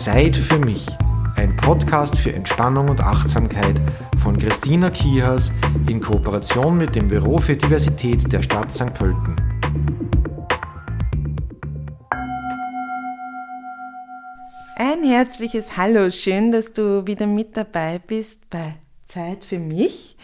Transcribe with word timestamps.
Zeit 0.00 0.34
für 0.34 0.58
mich. 0.58 0.86
Ein 1.36 1.54
Podcast 1.56 2.16
für 2.16 2.32
Entspannung 2.32 2.88
und 2.88 3.02
Achtsamkeit 3.02 3.78
von 4.22 4.38
Christina 4.38 4.88
Kihas 4.88 5.52
in 5.86 6.00
Kooperation 6.00 6.78
mit 6.78 6.96
dem 6.96 7.08
Büro 7.08 7.36
für 7.36 7.54
Diversität 7.54 8.32
der 8.32 8.40
Stadt 8.40 8.72
St. 8.72 8.94
Pölten. 8.94 9.36
Ein 14.76 15.04
herzliches 15.04 15.76
Hallo, 15.76 16.08
schön, 16.08 16.50
dass 16.50 16.72
du 16.72 17.06
wieder 17.06 17.26
mit 17.26 17.58
dabei 17.58 17.98
bist 17.98 18.48
bei 18.48 18.76
Zeit 19.04 19.44
für 19.44 19.58
mich. 19.58 20.16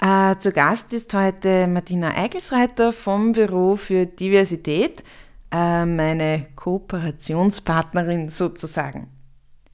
Äh, 0.00 0.36
zu 0.38 0.50
Gast 0.50 0.94
ist 0.94 1.12
heute 1.12 1.66
Martina 1.66 2.14
Eigelsreiter 2.14 2.90
vom 2.90 3.32
Büro 3.32 3.76
für 3.76 4.06
Diversität, 4.06 5.04
äh, 5.52 5.84
meine 5.86 6.46
Kooperationspartnerin 6.56 8.28
sozusagen. 8.28 9.08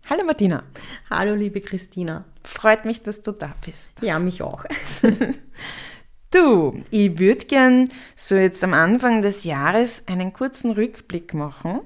Hallo 0.09 0.25
Martina. 0.25 0.63
Hallo 1.11 1.35
liebe 1.35 1.61
Christina. 1.61 2.25
Freut 2.45 2.85
mich, 2.85 3.03
dass 3.03 3.23
du 3.23 3.33
da 3.33 3.55
bist. 3.65 3.91
Ja, 4.03 4.19
mich 4.21 4.41
auch. 4.41 4.65
du, 6.31 6.81
ich 6.91 7.19
würde 7.19 7.45
gern 7.47 7.89
so 8.15 8.37
jetzt 8.37 8.63
am 8.63 8.73
Anfang 8.73 9.21
des 9.21 9.43
Jahres 9.45 10.07
einen 10.07 10.33
kurzen 10.33 10.71
Rückblick 10.71 11.35
machen 11.35 11.81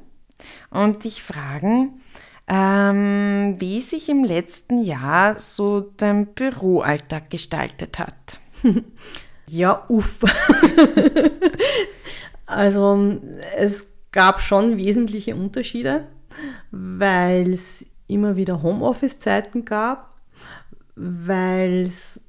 und 0.71 1.05
dich 1.05 1.23
fragen, 1.23 2.03
ähm, 2.47 3.57
wie 3.59 3.81
sich 3.81 4.09
im 4.09 4.25
letzten 4.25 4.83
Jahr 4.83 5.39
so 5.39 5.81
dein 5.81 6.27
Büroalltag 6.27 7.31
gestaltet 7.31 7.99
hat. 7.99 8.41
ja, 9.47 9.85
uff. 9.89 10.19
also 12.51 13.19
es 13.57 13.87
gab 14.13 14.41
schon 14.41 14.77
wesentliche 14.77 15.35
Unterschiede, 15.35 16.07
weil 16.71 17.53
es 17.53 17.87
immer 18.07 18.37
wieder 18.37 18.63
Homeoffice-Zeiten 18.63 19.65
gab, 19.65 20.15
weil 20.97 21.83
es 21.83 22.21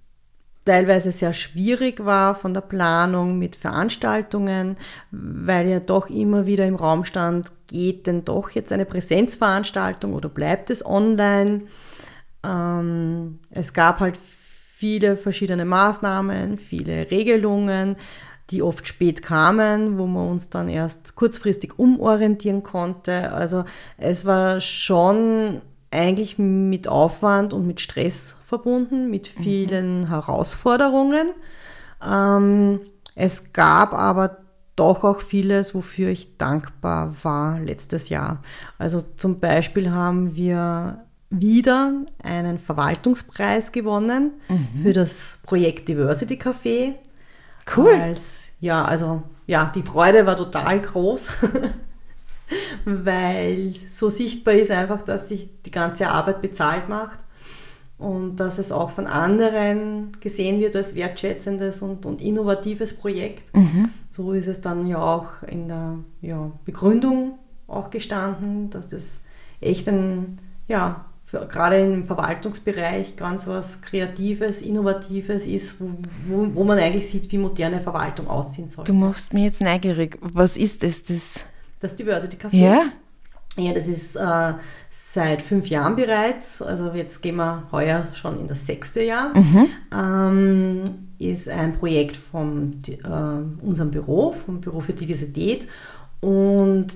teilweise 0.64 1.12
sehr 1.12 1.34
schwierig 1.34 2.06
war 2.06 2.36
von 2.36 2.54
der 2.54 2.62
Planung 2.62 3.40
mit 3.40 3.56
Veranstaltungen, 3.56 4.78
weil 5.10 5.68
ja 5.68 5.80
doch 5.80 6.10
immer 6.10 6.46
wieder 6.46 6.66
im 6.66 6.76
Raum 6.76 7.04
stand, 7.04 7.52
geht 7.68 8.06
denn 8.06 8.26
doch 8.26 8.52
jetzt 8.52 8.72
eine 8.72 8.86
Präsenzveranstaltung 8.86 10.14
oder 10.14 10.30
bleibt 10.30 10.70
es 10.70 10.86
online? 10.86 11.64
Ähm, 12.44 13.40
es 13.50 13.74
gab 13.74 14.00
halt 14.00 14.18
viele 14.18 15.18
verschiedene 15.18 15.66
Maßnahmen, 15.66 16.58
viele 16.58 17.10
Regelungen, 17.10 17.96
die 18.52 18.62
oft 18.62 18.88
spät 18.88 19.24
kamen, 19.24 19.98
wo 19.98 20.06
man 20.06 20.30
uns 20.30 20.50
dann 20.50 20.68
erst 20.68 21.16
kurzfristig 21.16 21.80
umorientieren 21.80 22.64
konnte. 22.64 23.32
Also 23.32 23.64
es 23.98 24.26
war 24.26 24.60
schon 24.60 25.62
eigentlich 25.90 26.38
mit 26.38 26.88
Aufwand 26.88 27.54
und 27.54 27.66
mit 27.68 27.82
Stress 27.82 28.36
verbunden, 28.44 29.10
mit 29.10 29.32
mhm. 29.38 29.44
vielen 29.44 30.00
mhm. 30.02 30.08
Herausforderungen. 30.08 31.32
Ähm, 32.06 32.82
es 33.16 33.54
gab 33.54 33.94
aber 33.94 34.38
doch 34.76 35.04
auch 35.04 35.22
vieles, 35.22 35.76
wofür 35.76 36.10
ich 36.10 36.38
dankbar 36.38 37.14
war 37.24 37.60
letztes 37.60 38.10
Jahr. 38.10 38.42
Also 38.78 39.02
zum 39.02 39.40
Beispiel 39.40 39.92
haben 39.92 40.36
wir 40.36 41.06
wieder 41.30 41.94
einen 42.24 42.60
Verwaltungspreis 42.60 43.72
gewonnen 43.72 44.34
mhm. 44.50 44.84
für 44.84 44.94
das 44.94 45.38
Projekt 45.44 45.88
Diversity 45.88 46.36
Café. 46.36 46.96
Cool. 47.76 47.94
Als, 47.94 48.50
ja, 48.60 48.84
also 48.84 49.24
ja, 49.48 49.72
die 49.74 49.84
Freude 49.84 50.26
war 50.26 50.38
total 50.38 50.82
groß, 50.82 51.30
weil 52.86 53.74
so 53.90 54.10
sichtbar 54.10 54.56
ist 54.56 54.72
einfach, 54.72 55.02
dass 55.02 55.30
sich 55.30 55.50
die 55.66 55.72
ganze 55.72 56.10
Arbeit 56.10 56.42
bezahlt 56.42 56.90
macht 56.90 57.20
und 57.98 58.38
dass 58.38 58.58
es 58.58 58.72
auch 58.72 58.92
von 58.92 59.08
anderen 59.08 60.18
gesehen 60.20 60.60
wird 60.60 60.76
als 60.76 60.96
wertschätzendes 60.96 61.82
und, 61.82 62.06
und 62.06 62.22
innovatives 62.22 62.96
Projekt. 62.96 63.56
Mhm. 63.56 63.90
So 64.10 64.34
ist 64.34 64.48
es 64.48 64.60
dann 64.60 64.88
ja 64.88 64.98
auch 64.98 65.44
in 65.48 65.68
der 65.68 65.98
ja, 66.22 66.52
Begründung 66.66 67.40
auch 67.68 67.90
gestanden, 67.90 68.70
dass 68.70 68.90
das 68.90 69.22
echt 69.62 69.88
ein, 69.88 70.40
ja, 70.68 71.06
gerade 71.32 71.78
im 71.78 72.04
Verwaltungsbereich 72.04 73.16
ganz 73.16 73.48
was 73.48 73.82
Kreatives, 73.82 74.62
Innovatives 74.62 75.46
ist, 75.46 75.76
wo, 75.80 76.48
wo, 76.54 76.64
man 76.64 76.78
eigentlich 76.78 77.08
sieht, 77.08 77.32
wie 77.32 77.38
moderne 77.38 77.80
Verwaltung 77.80 78.28
aussehen 78.28 78.68
soll. 78.68 78.86
Du 78.86 78.94
machst 78.94 79.34
mir 79.34 79.46
jetzt 79.46 79.62
neugierig. 79.62 80.18
Was 80.22 80.58
ist 80.58 80.84
das? 80.84 81.04
Das, 81.04 81.46
das 81.80 81.96
Diversity 81.96 82.38
Café. 82.38 82.56
Ja? 82.56 82.84
Ja, 83.58 83.74
das 83.74 83.88
ist 83.88 84.16
äh, 84.16 84.54
seit 84.90 85.42
fünf 85.42 85.68
Jahren 85.68 85.98
bereits, 85.98 86.62
also 86.62 86.94
jetzt 86.94 87.22
gehen 87.22 87.36
wir 87.36 87.64
heuer 87.72 88.08
schon 88.14 88.40
in 88.40 88.48
das 88.48 88.66
sechste 88.66 89.04
Jahr, 89.04 89.38
mhm. 89.38 89.68
ähm, 89.94 90.84
ist 91.20 91.50
ein 91.50 91.74
Projekt 91.74 92.16
von 92.16 92.78
äh, 92.88 93.66
unserem 93.66 93.92
Büro, 93.92 94.32
vom 94.32 94.62
Büro 94.62 94.80
für 94.80 94.94
Diversität. 94.94 95.68
Und 96.22 96.88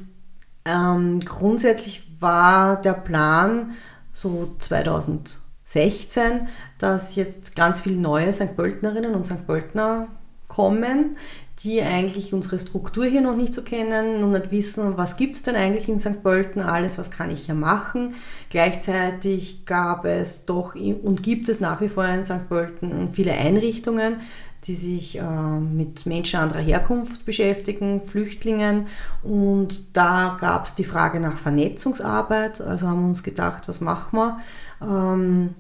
ähm, 0.63 1.19
grundsätzlich 1.19 2.03
war 2.19 2.81
der 2.81 2.94
Plan 2.94 3.72
so 4.15 4.55
2016, 4.59 6.47
dass 6.79 7.15
jetzt 7.15 7.55
ganz 7.55 7.81
viele 7.81 7.97
neue 7.97 8.31
St. 8.31 8.55
Pöltnerinnen 8.55 9.13
und 9.13 9.25
St. 9.25 9.45
Pöltner 9.45 10.07
kommen, 10.47 11.17
die 11.63 11.81
eigentlich 11.81 12.33
unsere 12.33 12.59
Struktur 12.59 13.05
hier 13.05 13.21
noch 13.21 13.35
nicht 13.35 13.53
so 13.53 13.61
kennen 13.61 14.23
und 14.23 14.31
nicht 14.31 14.51
wissen, 14.51 14.97
was 14.97 15.17
gibt 15.17 15.35
es 15.35 15.43
denn 15.43 15.55
eigentlich 15.55 15.89
in 15.89 15.99
St. 15.99 16.23
Pölten 16.23 16.61
alles, 16.61 16.97
was 16.97 17.11
kann 17.11 17.29
ich 17.29 17.45
hier 17.45 17.55
machen. 17.55 18.15
Gleichzeitig 18.49 19.65
gab 19.65 20.05
es 20.05 20.45
doch 20.45 20.75
und 20.75 21.23
gibt 21.23 21.49
es 21.49 21.59
nach 21.59 21.81
wie 21.81 21.89
vor 21.89 22.05
in 22.05 22.23
St. 22.23 22.47
Pölten 22.47 23.09
viele 23.11 23.33
Einrichtungen, 23.33 24.21
die 24.67 24.75
sich 24.75 25.19
äh, 25.19 25.21
mit 25.21 26.07
Menschen 26.07 26.39
anderer 26.39 26.61
Herkunft 26.61 27.23
beschäftigen, 27.23 28.01
Flüchtlingen. 28.01 28.87
Und 29.21 29.95
da 29.95 30.37
gab 30.39 30.65
es 30.65 30.73
die 30.73 30.83
Frage 30.83 31.19
nach 31.19 31.37
Vernetzungsarbeit. 31.37 32.61
Also 32.61 32.87
haben 32.87 33.01
wir 33.01 33.09
uns 33.09 33.21
gedacht, 33.21 33.67
was 33.67 33.79
machen 33.79 34.17
wir? 34.17 34.39
Ähm, 34.81 35.53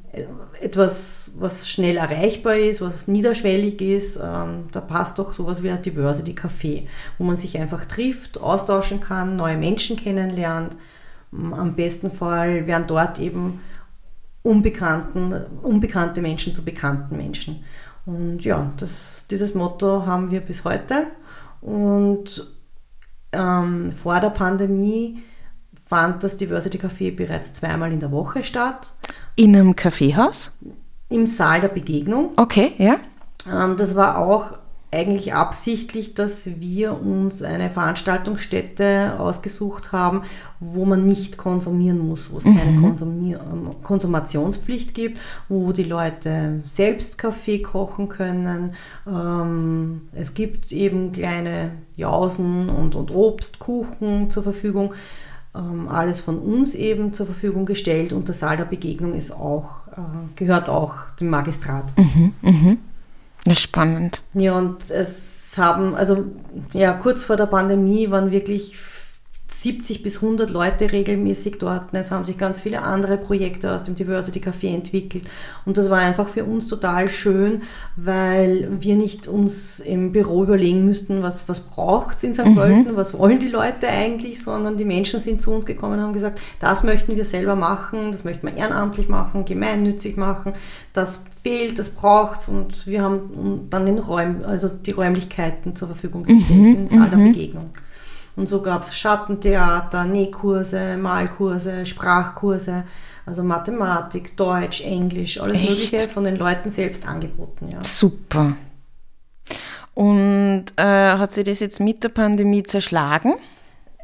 etwas, 0.59 1.31
was 1.37 1.69
schnell 1.69 1.97
erreichbar 1.97 2.55
ist, 2.55 2.81
was 2.81 3.07
niederschwellig 3.07 3.79
ist. 3.79 4.17
Ähm, 4.17 4.69
da 4.71 4.81
passt 4.81 5.19
doch 5.19 5.33
sowas 5.33 5.61
wie 5.61 5.69
ein 5.69 5.81
Diversity 5.83 6.33
Café, 6.33 6.87
wo 7.19 7.25
man 7.25 7.37
sich 7.37 7.59
einfach 7.59 7.85
trifft, 7.85 8.41
austauschen 8.41 9.01
kann, 9.01 9.35
neue 9.35 9.57
Menschen 9.57 9.97
kennenlernt. 9.97 10.75
Am 11.31 11.75
besten 11.75 12.09
Fall 12.09 12.65
werden 12.65 12.85
dort 12.87 13.19
eben 13.19 13.59
unbekannten, 14.41 15.33
unbekannte 15.63 16.21
Menschen 16.21 16.53
zu 16.53 16.63
bekannten 16.63 17.17
Menschen. 17.17 17.63
Und 18.05 18.45
ja, 18.45 18.71
das, 18.77 19.25
dieses 19.29 19.55
Motto 19.55 20.05
haben 20.05 20.31
wir 20.31 20.41
bis 20.41 20.63
heute. 20.63 21.07
Und 21.61 22.47
ähm, 23.31 23.91
vor 23.91 24.19
der 24.19 24.29
Pandemie 24.29 25.23
fand 25.87 26.23
das 26.23 26.37
Diversity 26.37 26.77
Café 26.77 27.15
bereits 27.15 27.53
zweimal 27.53 27.91
in 27.91 27.99
der 27.99 28.11
Woche 28.11 28.43
statt. 28.43 28.93
In 29.35 29.55
einem 29.55 29.75
Kaffeehaus? 29.75 30.55
Im 31.09 31.25
Saal 31.25 31.61
der 31.61 31.67
Begegnung. 31.67 32.31
Okay, 32.37 32.73
ja. 32.77 32.97
Ähm, 33.51 33.77
das 33.77 33.95
war 33.95 34.17
auch 34.17 34.53
eigentlich 34.95 35.33
absichtlich, 35.33 36.13
dass 36.13 36.59
wir 36.59 37.01
uns 37.01 37.43
eine 37.43 37.69
Veranstaltungsstätte 37.69 39.19
ausgesucht 39.19 39.91
haben, 39.91 40.21
wo 40.59 40.85
man 40.85 41.05
nicht 41.05 41.37
konsumieren 41.37 41.99
muss, 41.99 42.31
wo 42.31 42.37
es 42.37 42.45
mhm. 42.45 42.57
keine 42.57 42.81
Konsumier 42.81 43.41
ähm, 43.41 43.71
Konsumationspflicht 43.83 44.93
gibt, 44.93 45.19
wo 45.49 45.73
die 45.73 45.83
Leute 45.83 46.61
selbst 46.63 47.17
Kaffee 47.17 47.61
kochen 47.61 48.07
können. 48.07 48.73
Ähm, 49.05 50.01
es 50.13 50.33
gibt 50.33 50.71
eben 50.71 51.11
kleine 51.11 51.71
Jausen 51.97 52.69
und, 52.69 52.95
und 52.95 53.11
Obst, 53.11 53.59
Kuchen 53.59 54.29
zur 54.29 54.43
Verfügung. 54.43 54.93
Ähm, 55.53 55.89
alles 55.89 56.21
von 56.21 56.39
uns 56.39 56.73
eben 56.73 57.13
zur 57.13 57.25
Verfügung 57.25 57.65
gestellt 57.65 58.13
und 58.13 58.27
der 58.27 58.35
Saal 58.35 58.57
der 58.57 58.65
Begegnung 58.65 59.13
ist 59.13 59.31
auch, 59.31 59.87
äh, 59.91 60.01
gehört 60.35 60.69
auch 60.69 60.93
dem 61.19 61.29
Magistrat. 61.29 61.85
Mhm, 61.97 62.33
mh. 62.41 62.77
Das 63.45 63.53
ist 63.53 63.61
spannend. 63.61 64.21
Ja, 64.33 64.57
und 64.57 64.89
es 64.89 65.57
haben, 65.57 65.95
also 65.95 66.25
ja, 66.73 66.93
kurz 66.93 67.23
vor 67.23 67.37
der 67.37 67.45
Pandemie 67.45 68.11
waren 68.11 68.31
wirklich 68.31 68.75
70 69.47 70.03
bis 70.03 70.17
100 70.17 70.49
Leute 70.51 70.91
regelmäßig 70.91 71.57
dort. 71.59 71.85
Es 71.93 72.11
haben 72.11 72.25
sich 72.25 72.37
ganz 72.37 72.61
viele 72.61 72.81
andere 72.81 73.17
Projekte 73.17 73.73
aus 73.73 73.83
dem 73.83 73.95
Diversity 73.95 74.39
Café 74.39 74.73
entwickelt. 74.73 75.23
Und 75.65 75.77
das 75.77 75.89
war 75.89 75.99
einfach 75.99 76.27
für 76.27 76.43
uns 76.43 76.67
total 76.67 77.09
schön, 77.09 77.63
weil 77.95 78.69
wir 78.79 78.95
nicht 78.95 79.27
uns 79.27 79.79
im 79.79 80.11
Büro 80.11 80.43
überlegen 80.43 80.85
müssten, 80.85 81.23
was, 81.23 81.47
was 81.47 81.61
braucht 81.61 82.17
es 82.17 82.23
in 82.23 82.33
St. 82.33 82.45
Mhm. 82.45 82.55
Pölten, 82.55 82.95
was 82.95 83.17
wollen 83.17 83.39
die 83.39 83.47
Leute 83.47 83.87
eigentlich, 83.87 84.43
sondern 84.43 84.77
die 84.77 84.85
Menschen 84.85 85.19
sind 85.19 85.41
zu 85.41 85.51
uns 85.51 85.65
gekommen 85.65 85.93
und 85.93 86.01
haben 86.01 86.13
gesagt, 86.13 86.41
das 86.59 86.83
möchten 86.83 87.15
wir 87.15 87.25
selber 87.25 87.55
machen, 87.55 88.11
das 88.11 88.23
möchten 88.23 88.45
wir 88.45 88.55
ehrenamtlich 88.55 89.09
machen, 89.09 89.45
gemeinnützig 89.45 90.17
machen, 90.17 90.53
das 90.93 91.21
fehlt, 91.45 91.77
das 91.77 91.89
braucht 91.89 92.47
und 92.47 92.87
wir 92.87 93.03
haben 93.03 93.67
dann 93.69 93.85
den 93.85 93.99
Räum, 93.99 94.43
also 94.43 94.67
die 94.67 94.89
Räumlichkeiten 94.89 95.75
zur 95.75 95.89
Verfügung 95.89 96.23
gestellt, 96.23 96.49
mhm. 96.49 96.75
den 96.75 96.87
Saal 96.87 97.07
der 97.07 97.19
mhm. 97.19 97.33
Begegnung. 97.33 97.69
Und 98.35 98.49
so 98.49 98.63
gab 98.63 98.81
es 98.81 98.97
Schattentheater, 98.97 100.05
Nähkurse, 100.05 100.97
Malkurse, 100.97 101.85
Sprachkurse, 101.85 102.85
also 103.27 103.43
Mathematik, 103.43 104.35
Deutsch, 104.35 104.81
Englisch, 104.81 105.39
alles 105.39 105.59
Echt? 105.59 105.69
Mögliche 105.69 106.09
von 106.09 106.23
den 106.23 106.35
Leuten 106.35 106.71
selbst 106.71 107.07
angeboten. 107.07 107.69
Ja. 107.71 107.83
Super. 107.83 108.57
Und 109.93 110.65
äh, 110.77 110.83
hat 110.83 111.31
sich 111.31 111.43
das 111.43 111.59
jetzt 111.59 111.79
mit 111.79 112.03
der 112.03 112.09
Pandemie 112.09 112.63
zerschlagen? 112.63 113.35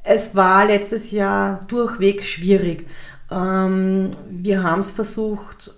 Es 0.04 0.36
war 0.36 0.68
letztes 0.68 1.10
Jahr 1.10 1.66
durchweg 1.68 2.22
schwierig. 2.24 2.86
Ähm, 3.32 4.12
wir 4.30 4.62
haben 4.62 4.82
es 4.82 4.92
versucht, 4.92 5.74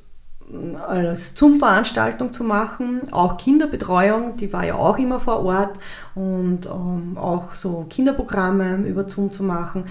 als 0.87 1.35
Zoom-Veranstaltung 1.35 2.33
zu 2.33 2.43
machen, 2.43 3.01
auch 3.11 3.37
Kinderbetreuung, 3.37 4.37
die 4.37 4.51
war 4.51 4.65
ja 4.65 4.75
auch 4.75 4.97
immer 4.97 5.19
vor 5.19 5.43
Ort. 5.43 5.79
Und 6.15 6.65
ähm, 6.65 7.17
auch 7.17 7.53
so 7.53 7.85
Kinderprogramme 7.89 8.85
über 8.87 9.07
Zoom 9.07 9.31
zu 9.31 9.43
machen. 9.43 9.85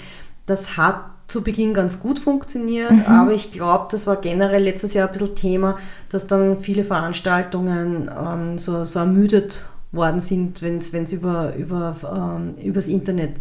Das 0.46 0.76
hat 0.76 0.96
zu 1.28 1.42
Beginn 1.42 1.72
ganz 1.72 2.00
gut 2.00 2.18
funktioniert, 2.18 2.92
aber 3.08 3.32
ich 3.32 3.52
glaube, 3.52 3.88
das 3.90 4.06
war 4.06 4.16
generell 4.16 4.62
letztes 4.62 4.92
Jahr 4.92 5.08
ein 5.08 5.12
bisschen 5.12 5.34
Thema, 5.34 5.78
dass 6.10 6.26
dann 6.26 6.58
viele 6.58 6.84
Veranstaltungen 6.84 8.10
ähm, 8.10 8.58
so, 8.58 8.84
so 8.84 8.98
ermüdet 8.98 9.66
worden 9.92 10.20
sind, 10.20 10.60
wenn 10.60 10.78
es 10.78 11.12
über, 11.12 11.54
über, 11.54 11.96
ähm, 12.04 12.54
übers 12.62 12.88
Internet 12.88 13.36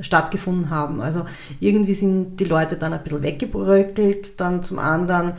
stattgefunden 0.00 0.70
haben. 0.70 1.00
Also 1.00 1.24
irgendwie 1.60 1.94
sind 1.94 2.36
die 2.36 2.44
Leute 2.44 2.76
dann 2.76 2.92
ein 2.92 3.02
bisschen 3.02 3.22
weggebröckelt, 3.22 4.40
dann 4.40 4.62
zum 4.62 4.78
anderen 4.78 5.34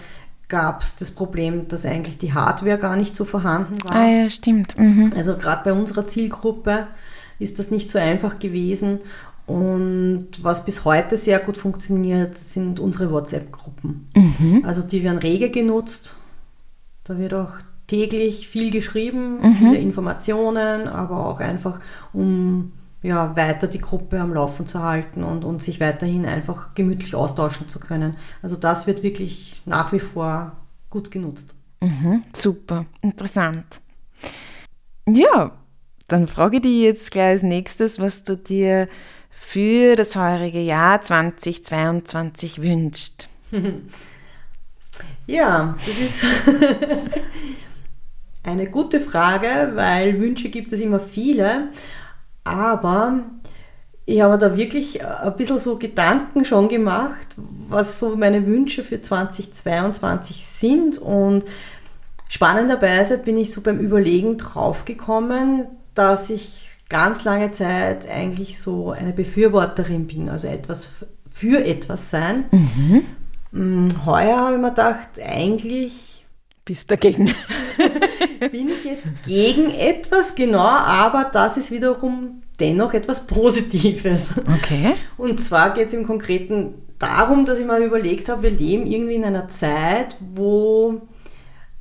gab 0.48 0.82
es 0.82 0.96
das 0.96 1.12
Problem, 1.12 1.68
dass 1.68 1.86
eigentlich 1.86 2.18
die 2.18 2.34
Hardware 2.34 2.78
gar 2.78 2.96
nicht 2.96 3.16
so 3.16 3.26
vorhanden 3.26 3.84
war. 3.84 3.92
Ah 3.94 4.08
ja, 4.08 4.30
stimmt. 4.30 4.78
Mhm. 4.78 5.12
Also 5.16 5.36
gerade 5.36 5.64
bei 5.64 5.74
unserer 5.74 6.08
Zielgruppe 6.08 6.88
ist 7.40 7.60
das 7.60 7.72
nicht 7.72 7.90
so 7.90 8.00
einfach 8.00 8.40
gewesen. 8.40 9.00
Und 9.48 10.28
was 10.42 10.66
bis 10.66 10.86
heute 10.86 11.18
sehr 11.18 11.40
gut 11.40 11.58
funktioniert, 11.58 12.38
sind 12.38 12.80
unsere 12.80 13.12
WhatsApp-Gruppen. 13.12 14.08
Also 14.64 14.82
die 14.82 15.04
werden 15.04 15.20
rege 15.20 15.52
genutzt. 15.52 16.16
Da 17.04 17.20
wird 17.20 17.36
auch 17.36 17.54
täglich 17.86 18.48
viel 18.48 18.72
geschrieben, 18.72 19.38
viele 19.60 19.78
Informationen, 19.78 20.88
aber 20.88 21.28
auch 21.28 21.40
einfach, 21.40 21.80
um 22.14 22.72
ja, 23.02 23.36
weiter 23.36 23.68
die 23.68 23.82
Gruppe 23.82 24.20
am 24.20 24.34
Laufen 24.34 24.68
zu 24.68 24.82
halten 24.82 25.24
und, 25.24 25.44
und 25.44 25.62
sich 25.62 25.80
weiterhin 25.80 26.26
einfach 26.26 26.74
gemütlich 26.74 27.16
austauschen 27.16 27.70
zu 27.70 27.80
können. 27.80 28.16
Also 28.42 28.56
das 28.56 28.88
wird 28.88 29.04
wirklich 29.04 29.62
nach 29.66 29.92
wie 29.92 30.00
vor 30.00 30.54
gut 30.90 31.12
genutzt. 31.12 31.54
Mhm. 31.82 32.24
Super, 32.36 32.86
interessant. 33.02 33.82
Ja, 35.08 35.52
dann 36.08 36.28
frage 36.28 36.58
ich 36.58 36.64
dich 36.64 36.82
jetzt 36.82 37.12
gleich 37.12 37.30
als 37.30 37.44
nächstes, 37.44 38.00
was 38.00 38.24
du 38.24 38.38
dir 38.38 38.88
für 39.30 39.96
das 39.96 40.16
heurige 40.16 40.62
Jahr 40.62 41.02
2022 41.02 42.62
wünschst. 42.62 43.28
Ja, 45.28 45.76
das 45.86 46.00
ist 46.00 46.24
eine 48.44 48.70
gute 48.70 49.02
Frage, 49.02 49.72
weil 49.74 50.20
Wünsche 50.20 50.50
gibt 50.50 50.72
es 50.72 50.82
immer 50.82 51.00
viele, 51.00 51.70
aber 52.46 53.20
ich 54.06 54.22
habe 54.22 54.38
da 54.38 54.56
wirklich 54.56 55.04
ein 55.04 55.36
bisschen 55.36 55.60
so 55.60 55.78
Gedanken 55.78 56.46
schon 56.46 56.70
gemacht, 56.70 57.36
was 57.68 58.00
so 58.00 58.16
meine 58.16 58.46
Wünsche 58.46 58.84
für 58.84 59.02
2022 59.02 60.46
sind 60.46 60.98
und 61.00 61.44
spannenderweise 62.30 63.18
bin 63.18 63.36
ich 63.38 63.52
so 63.52 63.62
beim 63.62 63.80
Überlegen 63.80 64.38
draufgekommen, 64.38 65.66
dass 65.96 66.30
ich 66.30 66.70
ganz 66.88 67.24
lange 67.24 67.52
Zeit 67.52 68.08
eigentlich 68.08 68.62
so 68.62 68.92
eine 68.92 69.12
Befürworterin 69.12 70.06
bin, 70.06 70.30
also 70.30 70.48
etwas 70.48 70.90
für 71.34 71.66
etwas 71.66 72.12
sein. 72.12 72.46
Mm, 73.52 73.88
Heuer 74.06 74.38
habe 74.38 74.56
ich 74.56 74.62
mir 74.62 74.70
gedacht, 74.70 75.08
eigentlich 75.20 76.15
Bist 76.66 76.90
dagegen? 76.90 77.32
bin 78.52 78.70
ich 78.70 78.84
jetzt 78.84 79.10
gegen 79.24 79.70
etwas, 79.72 80.34
genau, 80.34 80.60
aber 80.60 81.30
das 81.32 81.58
ist 81.58 81.72
wiederum 81.72 82.42
dennoch 82.60 82.94
etwas 82.94 83.28
Positives. 83.28 84.32
Okay. 84.58 84.94
Und 85.18 85.40
zwar 85.42 85.74
geht 85.74 85.90
es 85.90 85.94
im 85.94 86.08
Konkreten 86.08 86.74
darum, 87.00 87.46
dass 87.46 87.60
ich 87.60 87.68
mal 87.68 87.84
überlegt 87.84 88.30
habe, 88.30 88.44
wir 88.44 88.52
leben 88.52 88.88
irgendwie 88.88 89.16
in 89.16 89.26
einer 89.26 89.48
Zeit, 89.50 90.18
wo 90.34 91.02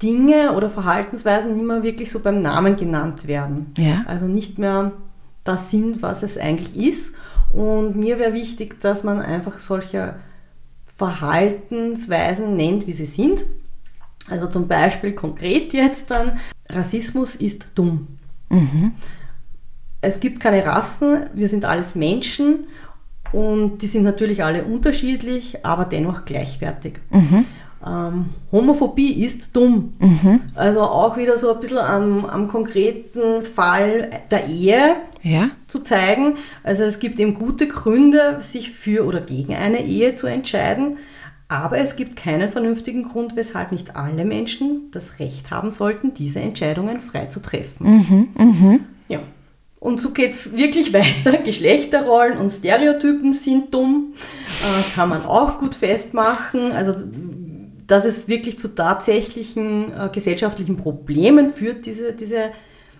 Dinge 0.02 0.52
oder 0.52 0.68
Verhaltensweisen 0.68 1.54
nicht 1.54 1.64
mehr 1.64 1.82
wirklich 1.82 2.10
so 2.10 2.20
beim 2.20 2.42
Namen 2.42 2.76
genannt 2.76 3.26
werden. 3.26 3.72
Ja. 3.78 4.04
Also 4.06 4.26
nicht 4.26 4.58
mehr 4.58 4.92
das 5.44 5.70
sind, 5.70 6.02
was 6.02 6.22
es 6.22 6.36
eigentlich 6.36 6.76
ist. 6.76 7.10
Und 7.52 7.96
mir 7.96 8.18
wäre 8.18 8.34
wichtig, 8.34 8.80
dass 8.80 9.04
man 9.04 9.20
einfach 9.20 9.60
solche 9.60 10.16
Verhaltensweisen 10.96 12.56
nennt, 12.56 12.86
wie 12.86 12.92
sie 12.92 13.06
sind. 13.06 13.44
Also 14.30 14.46
zum 14.46 14.68
Beispiel 14.68 15.12
konkret 15.12 15.72
jetzt 15.72 16.10
dann, 16.10 16.38
Rassismus 16.70 17.34
ist 17.34 17.66
dumm. 17.74 18.06
Es 20.00 20.20
gibt 20.20 20.40
keine 20.40 20.64
Rassen, 20.64 21.26
wir 21.34 21.48
sind 21.48 21.64
alles 21.64 21.94
Menschen 21.94 22.66
und 23.32 23.78
die 23.78 23.86
sind 23.86 24.02
natürlich 24.04 24.44
alle 24.44 24.64
unterschiedlich, 24.64 25.64
aber 25.64 25.84
dennoch 25.86 26.24
gleichwertig. 26.24 26.94
Ähm, 27.86 28.26
Homophobie 28.52 29.12
ist 29.24 29.54
dumm. 29.56 29.92
Also 30.54 30.82
auch 30.82 31.16
wieder 31.16 31.36
so 31.36 31.52
ein 31.54 31.60
bisschen 31.60 31.78
am, 31.78 32.24
am 32.24 32.48
konkreten 32.48 33.42
Fall 33.42 34.10
der 34.30 34.46
Ehe 34.46 34.96
Ja. 35.22 35.50
zu 35.66 35.80
zeigen. 35.80 36.36
Also 36.62 36.84
es 36.84 36.98
gibt 36.98 37.18
eben 37.20 37.34
gute 37.34 37.66
Gründe, 37.68 38.38
sich 38.40 38.70
für 38.70 39.04
oder 39.06 39.20
gegen 39.20 39.54
eine 39.54 39.84
Ehe 39.84 40.14
zu 40.14 40.26
entscheiden, 40.26 40.98
aber 41.62 41.78
es 41.78 41.96
gibt 41.96 42.16
keinen 42.16 42.50
vernünftigen 42.50 43.04
Grund, 43.04 43.36
weshalb 43.36 43.72
nicht 43.72 43.96
alle 43.96 44.24
Menschen 44.24 44.90
das 44.92 45.18
Recht 45.18 45.50
haben 45.50 45.70
sollten, 45.70 46.14
diese 46.14 46.40
Entscheidungen 46.40 47.00
frei 47.00 47.26
zu 47.26 47.40
treffen. 47.40 47.86
Ja. 49.08 49.20
Und 49.78 50.00
so 50.00 50.10
geht 50.10 50.32
es 50.32 50.56
wirklich 50.56 50.92
weiter. 50.92 51.38
Geschlechterrollen 51.44 52.38
und 52.38 52.50
Stereotypen 52.50 53.32
sind 53.32 53.72
dumm, 53.72 54.14
äh, 54.46 54.94
kann 54.94 55.10
man 55.10 55.22
auch 55.22 55.58
gut 55.58 55.74
festmachen. 55.74 56.72
Also 56.72 56.94
dass 57.86 58.04
es 58.04 58.28
wirklich 58.28 58.58
zu 58.58 58.74
tatsächlichen 58.74 59.92
äh, 59.92 60.08
gesellschaftlichen 60.10 60.76
Problemen 60.76 61.52
führt, 61.52 61.86
diese, 61.86 62.12
diese 62.12 62.50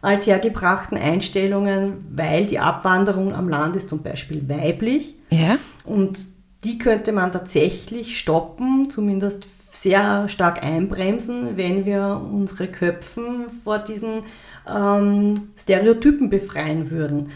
althergebrachten 0.03 0.99
Einstellungen, 0.99 2.05
weil 2.15 2.45
die 2.47 2.59
Abwanderung 2.59 3.33
am 3.33 3.49
Land 3.49 3.77
ist 3.77 3.89
zum 3.89 4.03
Beispiel 4.03 4.47
weiblich. 4.49 5.15
Ja. 5.31 5.57
Und 5.85 6.19
die 6.65 6.79
könnte 6.79 7.13
man 7.13 7.31
tatsächlich 7.33 8.19
stoppen, 8.19 8.91
zumindest 8.91 9.47
sehr 9.71 10.29
stark 10.29 10.63
einbremsen, 10.65 11.57
wenn 11.57 11.85
wir 11.85 12.21
unsere 12.33 12.69
Köpfen 12.69 13.47
vor 13.63 13.79
diesen 13.79 14.23
ähm, 14.67 15.51
Stereotypen 15.57 16.31
befreien 16.31 16.91
würden. 16.91 17.31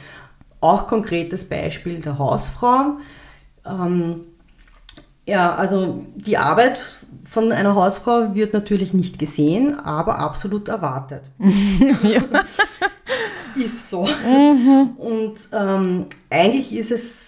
Auch 0.61 0.87
konkretes 0.87 1.49
Beispiel 1.49 2.01
der 2.01 2.19
Hausfrau. 2.19 2.99
Ähm, 3.67 4.23
ja, 5.27 5.55
also 5.55 6.07
die 6.17 6.39
Arbeit 6.39 6.81
von 7.25 7.53
einer 7.53 7.75
Hausfrau 7.75 8.35
wird 8.35 8.55
natürlich 8.55 8.95
nicht 8.95 9.19
gesehen, 9.19 9.79
aber 9.79 10.19
absolut 10.19 10.69
erwartet. 10.69 11.23
Ist 13.57 13.91
so. 13.91 14.09
Und 14.97 15.35
ähm, 15.53 16.07
eigentlich 16.31 16.75
ist 16.77 16.93
es 16.93 17.28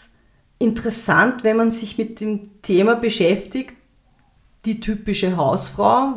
interessant, 0.61 1.43
wenn 1.43 1.57
man 1.57 1.73
sich 1.73 1.99
mit 1.99 2.21
dem 2.21 2.63
Thema 2.63 2.95
beschäftigt, 2.95 3.75
die 4.65 4.79
typische 4.79 5.37
Hausfrau, 5.37 6.15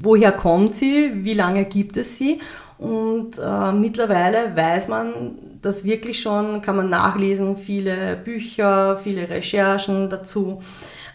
woher 0.00 0.32
kommt 0.32 0.74
sie, 0.74 1.24
wie 1.24 1.34
lange 1.34 1.64
gibt 1.66 1.96
es 1.98 2.16
sie? 2.16 2.40
Und 2.78 3.38
äh, 3.38 3.72
mittlerweile 3.72 4.56
weiß 4.56 4.88
man 4.88 5.34
das 5.60 5.84
wirklich 5.84 6.20
schon, 6.20 6.62
kann 6.62 6.76
man 6.76 6.88
nachlesen, 6.88 7.56
viele 7.56 8.16
Bücher, 8.16 8.96
viele 8.96 9.28
Recherchen 9.28 10.08
dazu. 10.08 10.62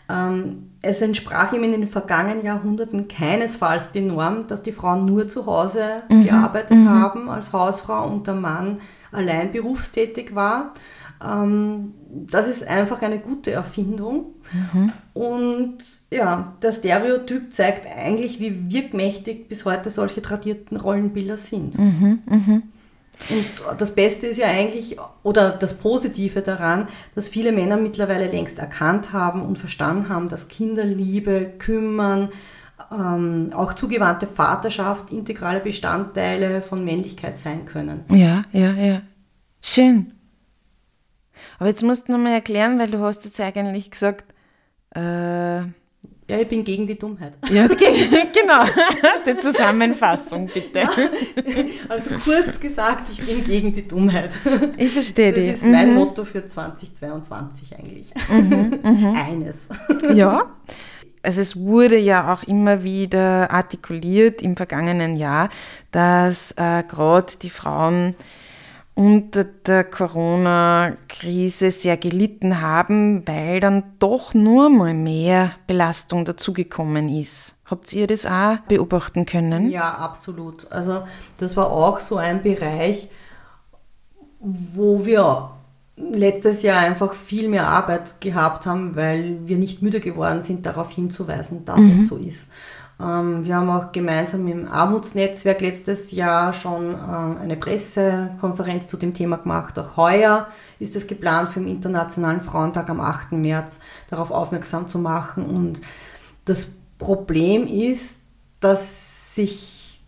Ähm, 0.07 0.71
es 0.83 1.01
entsprach 1.01 1.53
ihm 1.53 1.63
in 1.63 1.71
den 1.71 1.87
vergangenen 1.87 2.45
Jahrhunderten 2.45 3.07
keinesfalls 3.07 3.91
die 3.91 4.01
Norm, 4.01 4.45
dass 4.45 4.61
die 4.61 4.73
Frauen 4.73 5.05
nur 5.05 5.27
zu 5.27 5.47
Hause 5.47 6.03
gearbeitet 6.09 6.77
haben 6.87 7.27
als 7.27 7.53
Hausfrau 7.53 8.07
und 8.07 8.27
der 8.27 8.35
Mann 8.35 8.81
allein 9.11 9.51
berufstätig 9.51 10.35
war. 10.35 10.73
Ähm, 11.25 11.93
das 12.09 12.47
ist 12.47 12.67
einfach 12.67 13.01
eine 13.01 13.19
gute 13.19 13.51
Erfindung. 13.51 14.35
Und 15.13 15.77
ja, 16.11 16.53
der 16.61 16.71
Stereotyp 16.71 17.53
zeigt 17.53 17.87
eigentlich, 17.87 18.39
wie 18.39 18.71
wirkmächtig 18.71 19.49
bis 19.49 19.65
heute 19.65 19.89
solche 19.89 20.21
tradierten 20.21 20.77
Rollenbilder 20.77 21.37
sind. 21.37 21.77
Und 23.29 23.45
das 23.77 23.95
Beste 23.95 24.27
ist 24.27 24.37
ja 24.37 24.47
eigentlich, 24.47 24.97
oder 25.23 25.51
das 25.51 25.73
Positive 25.75 26.41
daran, 26.41 26.87
dass 27.15 27.29
viele 27.29 27.51
Männer 27.51 27.77
mittlerweile 27.77 28.29
längst 28.29 28.59
erkannt 28.59 29.13
haben 29.13 29.41
und 29.41 29.57
verstanden 29.57 30.09
haben, 30.09 30.27
dass 30.29 30.47
Kinderliebe, 30.47 31.53
Kümmern, 31.57 32.29
ähm, 32.91 33.51
auch 33.53 33.73
zugewandte 33.73 34.27
Vaterschaft 34.27 35.11
integrale 35.11 35.59
Bestandteile 35.59 36.61
von 36.61 36.83
Männlichkeit 36.83 37.37
sein 37.37 37.65
können. 37.65 38.01
Ja, 38.11 38.43
ja, 38.51 38.73
ja. 38.73 39.01
Schön. 39.61 40.11
Aber 41.59 41.69
jetzt 41.69 41.83
musst 41.83 42.07
du 42.07 42.13
noch 42.13 42.19
mal 42.19 42.33
erklären, 42.33 42.79
weil 42.79 42.89
du 42.89 42.99
hast 42.99 43.25
jetzt 43.25 43.39
eigentlich 43.39 43.91
gesagt, 43.91 44.25
äh, 44.95 45.61
ja, 46.27 46.39
ich 46.39 46.47
bin 46.47 46.63
gegen 46.63 46.87
die 46.87 46.97
Dummheit. 46.97 47.33
Ja, 47.51 47.67
genau. 47.67 48.63
Die 49.27 49.37
Zusammenfassung 49.37 50.47
bitte. 50.51 50.79
Ja, 50.79 50.89
also 51.87 52.09
kurz 52.23 52.59
gesagt, 52.59 53.09
ich 53.11 53.23
bin 53.23 53.43
gegen 53.43 53.73
die 53.73 53.87
Dummheit. 53.87 54.31
Ich 54.75 54.91
verstehe 54.91 55.31
das 55.31 55.39
die. 55.39 55.47
Das 55.49 55.57
ist 55.57 55.65
mein 55.65 55.89
mhm. 55.89 55.95
Motto 55.95 56.25
für 56.25 56.47
2022 56.47 57.77
eigentlich. 57.77 58.11
Mhm, 58.27 58.79
mhm. 58.83 59.15
Eines. 59.15 59.67
Ja. 60.15 60.49
Also 61.21 61.41
es 61.41 61.59
wurde 61.59 61.97
ja 61.97 62.33
auch 62.33 62.43
immer 62.43 62.83
wieder 62.83 63.51
artikuliert 63.51 64.41
im 64.41 64.55
vergangenen 64.55 65.15
Jahr, 65.15 65.49
dass 65.91 66.53
äh, 66.53 66.83
gerade 66.87 67.33
die 67.41 67.49
Frauen 67.51 68.15
unter 68.95 69.43
der 69.43 69.83
Corona-Krise 69.83 71.69
sehr 71.69 71.97
gelitten 71.97 72.61
haben, 72.61 73.27
weil 73.27 73.59
dann 73.59 73.83
doch 73.99 74.33
nur 74.33 74.69
mal 74.69 74.93
mehr 74.93 75.51
Belastung 75.67 76.23
dazugekommen 76.23 77.09
ist. 77.09 77.57
Habt 77.65 77.91
ihr 77.93 78.07
das 78.07 78.25
auch 78.25 78.57
beobachten 78.69 79.25
können? 79.25 79.69
Ja, 79.69 79.95
absolut. 79.95 80.71
Also 80.71 81.03
das 81.37 81.57
war 81.57 81.71
auch 81.71 81.99
so 81.99 82.15
ein 82.15 82.41
Bereich, 82.41 83.09
wo 84.39 85.05
wir 85.05 85.49
letztes 85.97 86.61
Jahr 86.61 86.79
einfach 86.79 87.13
viel 87.13 87.49
mehr 87.49 87.67
Arbeit 87.67 88.21
gehabt 88.21 88.65
haben, 88.65 88.95
weil 88.95 89.39
wir 89.45 89.57
nicht 89.57 89.81
müde 89.81 89.99
geworden 89.99 90.41
sind, 90.41 90.65
darauf 90.65 90.89
hinzuweisen, 90.91 91.65
dass 91.65 91.79
mhm. 91.79 91.91
es 91.91 92.07
so 92.07 92.15
ist. 92.15 92.45
Ähm, 92.99 93.45
wir 93.45 93.55
haben 93.55 93.69
auch 93.69 93.91
gemeinsam 93.91 94.47
im 94.47 94.67
Armutsnetzwerk 94.67 95.61
letztes 95.61 96.11
Jahr 96.11 96.53
schon 96.53 96.91
ähm, 96.91 97.37
eine 97.41 97.57
Pressekonferenz 97.57 98.87
zu 98.87 98.97
dem 98.97 99.13
Thema 99.13 99.37
gemacht. 99.37 99.77
Auch 99.77 99.97
heuer 99.97 100.47
ist 100.79 100.95
es 100.95 101.07
geplant, 101.07 101.49
für 101.49 101.59
den 101.59 101.69
Internationalen 101.69 102.41
Frauentag 102.41 102.89
am 102.89 103.01
8. 103.01 103.33
März 103.33 103.79
darauf 104.09 104.31
aufmerksam 104.31 104.87
zu 104.87 104.99
machen. 104.99 105.45
Und 105.45 105.81
das 106.45 106.71
Problem 106.97 107.67
ist, 107.67 108.19
dass 108.59 109.35
sich 109.35 110.01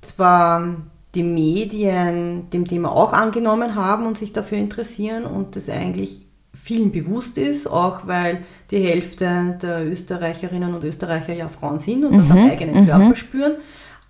zwar 0.00 0.76
die 1.14 1.22
Medien 1.22 2.50
dem 2.50 2.66
Thema 2.66 2.92
auch 2.92 3.12
angenommen 3.12 3.74
haben 3.74 4.06
und 4.06 4.18
sich 4.18 4.32
dafür 4.32 4.58
interessieren 4.58 5.24
und 5.24 5.56
das 5.56 5.68
eigentlich 5.68 6.29
vielen 6.70 6.92
bewusst 6.92 7.36
ist, 7.36 7.66
auch 7.66 8.06
weil 8.06 8.44
die 8.70 8.78
Hälfte 8.78 9.58
der 9.60 9.84
Österreicherinnen 9.84 10.72
und 10.72 10.84
Österreicher 10.84 11.32
ja 11.32 11.48
Frauen 11.48 11.80
sind 11.80 12.04
und 12.04 12.12
mhm, 12.12 12.18
das 12.18 12.30
am 12.30 12.48
eigenen 12.48 12.82
mhm. 12.82 12.86
Körper 12.86 13.16
spüren, 13.16 13.52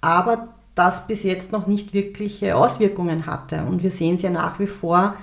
aber 0.02 0.49
das 0.75 1.07
bis 1.07 1.23
jetzt 1.23 1.52
noch 1.52 1.67
nicht 1.67 1.95
wirkliche 1.95 2.55
Auswirkungen 2.57 3.25
hatte. 3.25 3.64
Und 3.67 3.83
wir 3.83 3.90
sehen 3.90 4.17
es 4.17 4.23
ja 4.23 4.29
nach 4.29 4.61
wie 4.61 4.67
vor, 4.67 5.14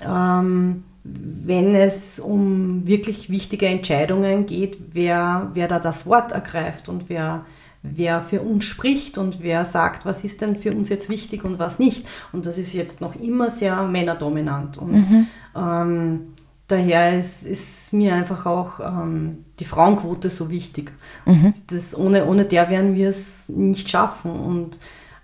ähm, 0.00 0.82
wenn 1.04 1.76
es 1.76 2.18
um 2.18 2.84
wirklich 2.84 3.30
wichtige 3.30 3.66
Entscheidungen 3.66 4.46
geht, 4.46 4.78
wer, 4.92 5.52
wer 5.54 5.68
da 5.68 5.78
das 5.78 6.04
Wort 6.04 6.32
ergreift 6.32 6.88
und 6.88 7.08
wer, 7.08 7.46
wer 7.84 8.20
für 8.22 8.40
uns 8.40 8.64
spricht 8.64 9.18
und 9.18 9.40
wer 9.40 9.64
sagt, 9.64 10.04
was 10.04 10.24
ist 10.24 10.40
denn 10.40 10.56
für 10.56 10.72
uns 10.72 10.88
jetzt 10.88 11.08
wichtig 11.08 11.44
und 11.44 11.60
was 11.60 11.78
nicht. 11.78 12.04
Und 12.32 12.44
das 12.44 12.58
ist 12.58 12.72
jetzt 12.72 13.00
noch 13.00 13.14
immer 13.14 13.52
sehr 13.52 13.84
männerdominant. 13.84 14.78
Und 14.78 14.92
mhm. 14.92 15.26
ähm, 15.54 16.20
daher 16.68 17.18
ist, 17.18 17.42
ist 17.44 17.92
mir 17.92 18.14
einfach 18.14 18.46
auch 18.46 18.80
ähm, 18.80 19.44
die 19.60 19.64
Frauenquote 19.64 20.30
so 20.30 20.50
wichtig. 20.50 20.92
Mhm. 21.24 21.54
Das, 21.68 21.96
ohne, 21.96 22.26
ohne 22.26 22.44
der 22.44 22.68
werden 22.70 22.94
wir 22.94 23.10
es 23.10 23.48
nicht 23.48 23.88
schaffen. 23.88 24.32
Und 24.32 24.78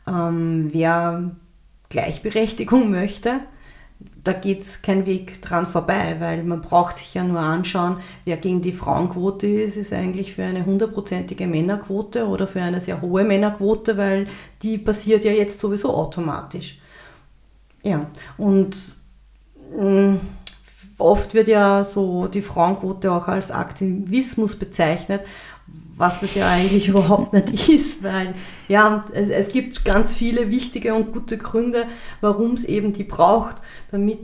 ähm, 0.07 0.71
wer 0.73 1.33
Gleichberechtigung 1.89 2.91
möchte, 2.91 3.41
da 4.25 4.33
geht 4.33 4.83
kein 4.83 5.05
Weg 5.07 5.43
dran 5.43 5.67
vorbei, 5.67 6.17
weil 6.21 6.45
man 6.45 6.61
braucht 6.61 6.97
sich 6.97 7.15
ja 7.15 7.25
nur 7.25 7.41
anschauen, 7.41 7.99
wer 8.25 8.37
gegen 8.37 8.63
die 8.63 8.73
Frauenquote 8.73 9.47
ist, 9.47 9.77
ist 9.77 9.93
eigentlich 9.93 10.35
für 10.35 10.45
eine 10.45 10.65
hundertprozentige 10.65 11.47
Männerquote 11.47 12.27
oder 12.27 12.47
für 12.47 12.63
eine 12.63 12.81
sehr 12.81 13.01
hohe 13.01 13.25
Männerquote, 13.25 13.97
weil 13.97 14.29
die 14.63 14.79
passiert 14.79 15.25
ja 15.25 15.33
jetzt 15.33 15.59
sowieso 15.59 15.93
automatisch. 15.93 16.79
Ja, 17.83 18.07
und 18.39 18.77
mh, 19.77 19.85
mm, 19.85 20.21
oft 21.03 21.35
wird 21.35 21.49
ja 21.49 21.85
so 21.85 22.27
die 22.27 22.43
Frauenquote 22.43 23.13
auch 23.13 23.29
als 23.29 23.51
Aktivismus 23.51 24.57
bezeichnet, 24.57 25.23
was 25.97 26.21
das 26.21 26.35
ja 26.35 26.49
eigentlich 26.49 26.89
überhaupt 26.89 27.33
nicht 27.33 27.69
ist, 27.69 28.03
weil 28.03 28.35
ja, 28.69 29.05
es, 29.13 29.29
es 29.29 29.49
gibt 29.49 29.85
ganz 29.85 30.15
viele 30.15 30.51
wichtige 30.51 30.95
und 30.95 31.13
gute 31.13 31.39
Gründe, 31.39 31.87
warum 32.21 32.53
es 32.53 32.65
eben 32.65 32.93
die 32.93 33.05
braucht, 33.05 33.57
damit 33.91 34.21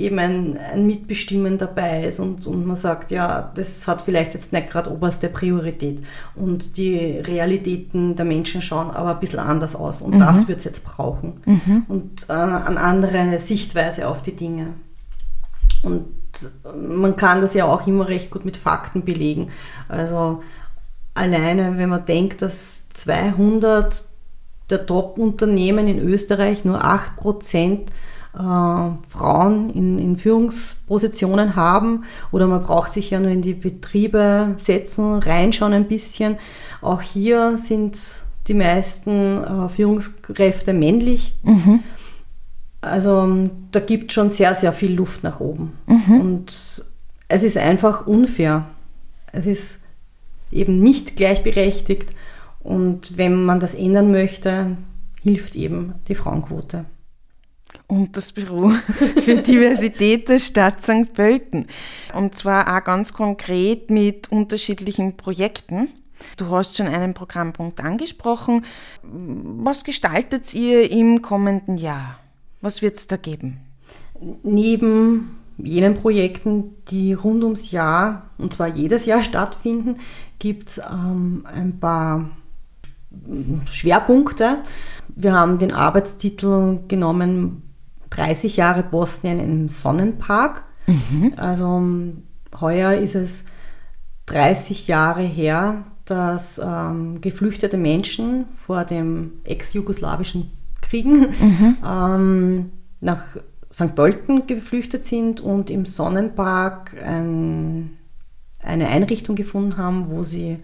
eben 0.00 0.18
ein, 0.18 0.58
ein 0.58 0.86
Mitbestimmen 0.86 1.58
dabei 1.58 2.04
ist 2.04 2.18
und, 2.18 2.46
und 2.46 2.66
man 2.66 2.76
sagt, 2.76 3.10
ja, 3.10 3.52
das 3.54 3.86
hat 3.86 4.02
vielleicht 4.02 4.34
jetzt 4.34 4.52
nicht 4.52 4.70
gerade 4.70 4.90
oberste 4.90 5.28
Priorität 5.28 6.02
und 6.34 6.76
die 6.76 7.18
Realitäten 7.18 8.16
der 8.16 8.24
Menschen 8.24 8.62
schauen 8.62 8.90
aber 8.90 9.14
ein 9.14 9.20
bisschen 9.20 9.40
anders 9.40 9.76
aus 9.76 10.00
und 10.00 10.14
mhm. 10.14 10.20
das 10.20 10.48
wird 10.48 10.58
es 10.58 10.64
jetzt 10.64 10.84
brauchen 10.84 11.40
mhm. 11.44 11.84
und 11.88 12.26
äh, 12.28 12.32
eine 12.32 12.80
andere 12.80 13.38
Sichtweise 13.38 14.08
auf 14.08 14.22
die 14.22 14.34
Dinge. 14.34 14.68
Und 15.82 16.06
man 16.76 17.16
kann 17.16 17.40
das 17.40 17.54
ja 17.54 17.66
auch 17.66 17.86
immer 17.86 18.08
recht 18.08 18.30
gut 18.30 18.44
mit 18.44 18.56
Fakten 18.56 19.04
belegen. 19.04 19.50
Also 19.88 20.42
alleine, 21.14 21.78
wenn 21.78 21.88
man 21.88 22.04
denkt, 22.04 22.42
dass 22.42 22.88
200 22.94 24.04
der 24.70 24.86
Top-Unternehmen 24.86 25.88
in 25.88 25.98
Österreich 25.98 26.64
nur 26.64 26.84
8% 26.84 27.72
äh, 27.72 27.86
Frauen 29.08 29.70
in, 29.70 29.98
in, 29.98 30.16
Führungspositionen 30.16 31.56
haben 31.56 32.04
oder 32.30 32.46
man 32.46 32.62
braucht 32.62 32.92
sich 32.92 33.10
ja 33.10 33.18
nur 33.18 33.32
in 33.32 33.42
die 33.42 33.54
Betriebe 33.54 34.54
setzen, 34.58 35.18
reinschauen 35.18 35.72
ein 35.72 35.88
bisschen. 35.88 36.38
Auch 36.80 37.00
hier 37.00 37.58
sind 37.58 37.98
die 38.46 38.54
meisten 38.54 39.42
äh, 39.42 39.68
Führungskräfte 39.68 40.72
männlich. 40.72 41.36
Mhm. 41.42 41.82
Also 42.80 43.50
da 43.72 43.80
gibt 43.80 44.10
es 44.10 44.14
schon 44.14 44.30
sehr, 44.30 44.54
sehr 44.54 44.72
viel 44.72 44.92
Luft 44.92 45.22
nach 45.22 45.40
oben. 45.40 45.78
Mhm. 45.86 46.20
Und 46.20 46.84
es 47.28 47.42
ist 47.42 47.58
einfach 47.58 48.06
unfair. 48.06 48.66
Es 49.32 49.46
ist 49.46 49.78
eben 50.50 50.80
nicht 50.80 51.16
gleichberechtigt. 51.16 52.14
Und 52.60 53.16
wenn 53.16 53.44
man 53.44 53.60
das 53.60 53.74
ändern 53.74 54.10
möchte, 54.10 54.76
hilft 55.22 55.56
eben 55.56 55.94
die 56.08 56.14
Frauenquote. 56.14 56.86
Und 57.86 58.16
das 58.16 58.32
Büro 58.32 58.70
für 59.18 59.36
Diversität 59.36 60.28
der 60.28 60.38
Stadt 60.38 60.82
St. 60.82 61.12
Pölten. 61.12 61.66
Und 62.14 62.34
zwar 62.34 62.76
auch 62.76 62.84
ganz 62.84 63.12
konkret 63.12 63.90
mit 63.90 64.30
unterschiedlichen 64.30 65.16
Projekten. 65.16 65.88
Du 66.36 66.50
hast 66.50 66.76
schon 66.76 66.86
einen 66.86 67.14
Programmpunkt 67.14 67.80
angesprochen. 67.80 68.64
Was 69.02 69.84
gestaltet 69.84 70.52
ihr 70.54 70.90
im 70.90 71.22
kommenden 71.22 71.76
Jahr? 71.76 72.19
Was 72.60 72.82
wird 72.82 72.96
es 72.96 73.06
da 73.06 73.16
geben? 73.16 73.60
Neben 74.42 75.36
jenen 75.56 75.94
Projekten, 75.94 76.74
die 76.88 77.12
rund 77.12 77.44
ums 77.44 77.70
Jahr, 77.70 78.30
und 78.38 78.54
zwar 78.54 78.68
jedes 78.68 79.06
Jahr 79.06 79.22
stattfinden, 79.22 79.96
gibt 80.38 80.70
es 80.70 80.78
ähm, 80.78 81.46
ein 81.52 81.78
paar 81.78 82.30
Schwerpunkte. 83.70 84.58
Wir 85.08 85.32
haben 85.32 85.58
den 85.58 85.72
Arbeitstitel 85.72 86.80
genommen 86.88 87.62
30 88.10 88.56
Jahre 88.56 88.82
Bosnien 88.82 89.38
im 89.38 89.68
Sonnenpark. 89.68 90.64
Mhm. 90.86 91.34
Also 91.36 91.82
heuer 92.60 92.94
ist 92.94 93.14
es 93.14 93.44
30 94.26 94.88
Jahre 94.88 95.22
her, 95.22 95.84
dass 96.04 96.60
ähm, 96.62 97.20
geflüchtete 97.20 97.76
Menschen 97.76 98.46
vor 98.66 98.84
dem 98.84 99.32
ex-jugoslawischen 99.44 100.50
Kriegen 100.90 101.20
mhm. 101.20 101.76
ähm, 101.86 102.72
nach 103.00 103.22
St. 103.72 103.94
Pölten 103.94 104.48
geflüchtet 104.48 105.04
sind 105.04 105.40
und 105.40 105.70
im 105.70 105.86
Sonnenpark 105.86 106.96
ein, 107.02 107.96
eine 108.60 108.88
Einrichtung 108.88 109.36
gefunden 109.36 109.76
haben, 109.76 110.10
wo 110.10 110.24
sie 110.24 110.58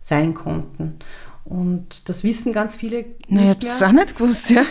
sein 0.00 0.34
konnten. 0.34 0.98
Und 1.44 2.10
das 2.10 2.22
wissen 2.22 2.52
ganz 2.52 2.74
viele 2.74 3.06
Na, 3.28 3.42
ich 3.42 3.48
habe 3.48 3.60
es 3.60 3.82
auch 3.82 3.92
nicht 3.92 4.16
gewusst, 4.16 4.50
ja. 4.50 4.62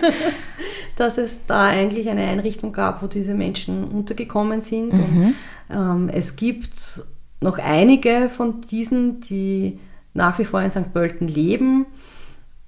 dass 0.96 1.18
es 1.18 1.42
da 1.48 1.66
eigentlich 1.66 2.08
eine 2.08 2.28
Einrichtung 2.28 2.72
gab, 2.72 3.02
wo 3.02 3.08
diese 3.08 3.34
Menschen 3.34 3.86
untergekommen 3.86 4.62
sind. 4.62 4.94
Mhm. 4.94 5.34
Und, 5.70 5.76
ähm, 5.76 6.10
es 6.14 6.36
gibt 6.36 7.04
noch 7.42 7.58
einige 7.58 8.30
von 8.30 8.62
diesen, 8.62 9.22
die 9.22 9.80
nach 10.14 10.38
wie 10.38 10.46
vor 10.46 10.62
in 10.62 10.72
St. 10.72 10.94
Pölten 10.94 11.28
leben. 11.28 11.88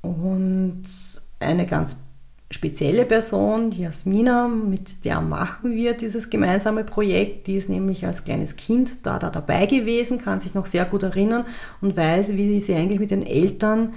Und 0.01 0.83
eine 1.39 1.67
ganz 1.67 1.95
spezielle 2.51 3.05
Person, 3.05 3.69
die 3.69 3.81
Jasmina, 3.81 4.47
mit 4.47 5.05
der 5.05 5.21
machen 5.21 5.71
wir 5.71 5.93
dieses 5.93 6.29
gemeinsame 6.29 6.83
Projekt. 6.83 7.47
Die 7.47 7.55
ist 7.55 7.69
nämlich 7.69 8.05
als 8.05 8.23
kleines 8.23 8.55
Kind 8.55 9.05
da, 9.05 9.19
da 9.19 9.29
dabei 9.29 9.65
gewesen, 9.65 10.19
kann 10.19 10.39
sich 10.39 10.53
noch 10.53 10.65
sehr 10.65 10.85
gut 10.85 11.03
erinnern 11.03 11.45
und 11.81 11.95
weiß, 11.97 12.33
wie 12.35 12.59
sie 12.59 12.75
eigentlich 12.75 12.99
mit 12.99 13.11
den 13.11 13.25
Eltern 13.25 13.93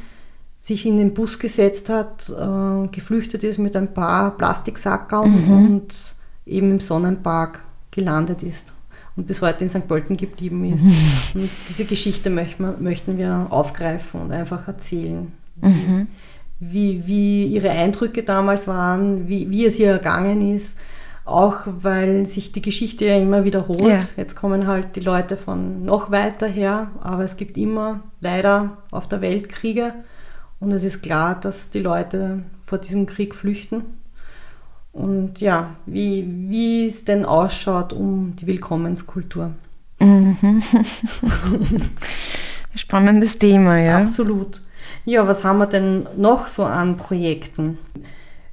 sich 0.61 0.87
in 0.87 0.97
den 0.97 1.13
Bus 1.13 1.39
gesetzt 1.39 1.91
hat, 1.91 2.31
äh, 2.31 2.89
geflüchtet 2.89 3.45
ist 3.45 3.59
mit 3.59 3.77
ein 3.77 3.93
paar 3.93 4.37
Plastiksackerl 4.37 5.27
mhm. 5.27 5.53
und 5.53 6.17
eben 6.47 6.71
im 6.71 6.81
Sonnenpark 6.81 7.61
gelandet 7.91 8.43
ist 8.43 8.73
und 9.17 9.27
bis 9.27 9.43
heute 9.43 9.65
in 9.65 9.71
St. 9.71 9.87
Pölten 9.87 10.17
geblieben 10.17 10.65
ist. 10.65 10.85
und 11.35 11.51
diese 11.69 11.85
Geschichte 11.85 12.31
möchten, 12.31 12.83
möchten 12.83 13.19
wir 13.19 13.49
aufgreifen 13.51 14.23
und 14.23 14.33
einfach 14.33 14.67
erzählen. 14.67 15.33
Mhm. 15.61 16.09
Wie, 16.61 17.07
wie 17.07 17.47
ihre 17.47 17.71
Eindrücke 17.71 18.23
damals 18.23 18.67
waren, 18.67 19.29
wie, 19.29 19.51
wie 19.51 19.67
es 19.67 19.79
ihr 19.79 19.91
ergangen 19.91 20.55
ist. 20.55 20.77
Auch 21.27 21.61
weil 21.67 22.27
sich 22.27 22.53
die 22.53 22.63
Geschichte 22.63 23.07
ja 23.07 23.17
immer 23.19 23.45
wiederholt. 23.45 23.81
Ja. 23.81 24.01
Jetzt 24.17 24.37
kommen 24.37 24.67
halt 24.67 24.95
die 24.95 25.01
Leute 25.01 25.37
von 25.37 25.85
noch 25.85 26.11
weiter 26.11 26.47
her, 26.47 26.91
aber 27.01 27.25
es 27.25 27.37
gibt 27.37 27.57
immer 27.57 28.01
leider 28.21 28.79
auf 28.91 29.09
der 29.09 29.21
Welt 29.21 29.49
Kriege. 29.49 29.95
Und 30.61 30.73
es 30.73 30.85
ist 30.85 31.03
klar, 31.03 31.39
dass 31.41 31.71
die 31.71 31.81
Leute 31.81 32.45
vor 32.65 32.79
diesem 32.79 33.07
Krieg 33.07 33.35
flüchten. 33.35 33.85
Und 34.93 35.41
ja, 35.41 35.75
wie, 35.87 36.25
wie 36.49 36.87
es 36.87 37.05
denn 37.05 37.25
ausschaut 37.25 37.93
um 37.93 38.37
die 38.37 38.47
Willkommenskultur. 38.47 39.51
Mhm. 39.99 40.63
Spannendes 42.77 43.39
Thema, 43.39 43.79
ja. 43.79 43.99
Absolut. 43.99 44.61
Ja, 45.05 45.27
was 45.27 45.45
haben 45.45 45.59
wir 45.59 45.67
denn 45.67 46.07
noch 46.17 46.47
so 46.47 46.65
an 46.65 46.97
Projekten? 46.97 47.79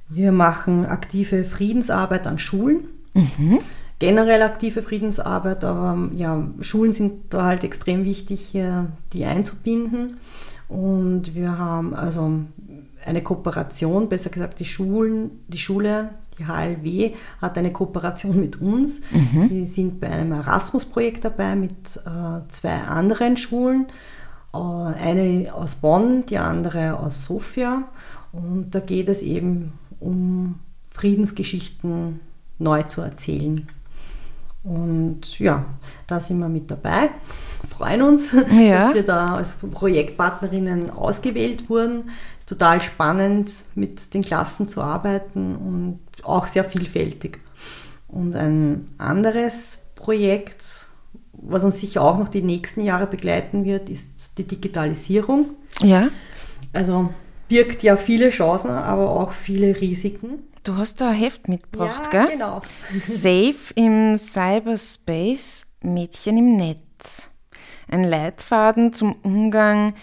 Wir 0.08 0.32
machen 0.32 0.86
aktive 0.86 1.44
Friedensarbeit 1.44 2.26
an 2.26 2.38
Schulen. 2.38 2.84
Mhm. 3.14 3.60
Generell 3.98 4.42
aktive 4.42 4.82
Friedensarbeit, 4.82 5.64
aber 5.64 6.10
ja, 6.12 6.48
Schulen 6.60 6.92
sind 6.92 7.32
da 7.32 7.44
halt 7.44 7.62
extrem 7.64 8.04
wichtig, 8.04 8.40
hier 8.40 8.88
die 9.12 9.24
einzubinden. 9.24 10.18
Und 10.68 11.34
wir 11.34 11.56
haben 11.58 11.94
also 11.94 12.40
eine 13.04 13.22
Kooperation, 13.22 14.08
besser 14.08 14.30
gesagt 14.30 14.60
die 14.60 14.64
Schulen, 14.64 15.30
die 15.48 15.58
Schule, 15.58 16.10
die 16.38 16.46
HLW 16.46 17.12
hat 17.40 17.58
eine 17.58 17.72
Kooperation 17.72 18.40
mit 18.40 18.60
uns. 18.60 19.00
Mhm. 19.10 19.50
Wir 19.50 19.66
sind 19.66 20.00
bei 20.00 20.08
einem 20.08 20.32
Erasmus-Projekt 20.32 21.24
dabei 21.24 21.54
mit 21.56 21.72
äh, 22.04 22.48
zwei 22.48 22.78
anderen 22.82 23.36
Schulen. 23.36 23.86
Äh, 24.54 24.58
eine 24.58 25.54
aus 25.54 25.74
Bonn, 25.74 26.26
die 26.26 26.38
andere 26.38 26.98
aus 26.98 27.24
Sofia. 27.24 27.84
Und 28.32 28.70
da 28.70 28.80
geht 28.80 29.08
es 29.08 29.22
eben 29.22 29.72
um 30.00 30.58
Friedensgeschichten 30.88 32.20
neu 32.58 32.82
zu 32.84 33.00
erzählen. 33.00 33.66
Und 34.64 35.38
ja, 35.40 35.64
da 36.06 36.20
sind 36.20 36.38
wir 36.38 36.48
mit 36.48 36.70
dabei, 36.70 37.10
freuen 37.68 38.02
uns, 38.02 38.32
ja. 38.52 38.86
dass 38.86 38.94
wir 38.94 39.02
da 39.02 39.34
als 39.34 39.52
Projektpartnerinnen 39.52 40.90
ausgewählt 40.90 41.68
wurden. 41.68 42.10
Ist 42.38 42.48
total 42.48 42.80
spannend, 42.80 43.50
mit 43.74 44.14
den 44.14 44.22
Klassen 44.22 44.68
zu 44.68 44.80
arbeiten 44.80 45.56
und 45.56 45.98
auch 46.22 46.46
sehr 46.46 46.64
vielfältig. 46.64 47.40
Und 48.06 48.36
ein 48.36 48.88
anderes 48.98 49.78
Projekt, 49.96 50.86
was 51.42 51.64
uns 51.64 51.80
sicher 51.80 52.02
auch 52.02 52.18
noch 52.18 52.28
die 52.28 52.42
nächsten 52.42 52.82
Jahre 52.82 53.06
begleiten 53.06 53.64
wird, 53.64 53.88
ist 53.88 54.38
die 54.38 54.44
Digitalisierung. 54.44 55.50
Ja. 55.80 56.08
Also 56.72 57.10
birgt 57.48 57.82
ja 57.82 57.96
viele 57.96 58.30
Chancen, 58.30 58.70
aber 58.70 59.10
auch 59.10 59.32
viele 59.32 59.80
Risiken. 59.80 60.44
Du 60.64 60.76
hast 60.76 61.00
da 61.00 61.10
ein 61.10 61.16
Heft 61.16 61.48
mitgebracht, 61.48 62.08
ja, 62.12 62.24
gell? 62.24 62.36
genau. 62.36 62.62
Safe 62.90 63.74
im 63.74 64.16
Cyberspace, 64.16 65.66
Mädchen 65.82 66.38
im 66.38 66.56
Netz. 66.56 67.30
Ein 67.88 68.04
Leitfaden 68.04 68.92
zum 68.92 69.16
Umgang 69.22 69.94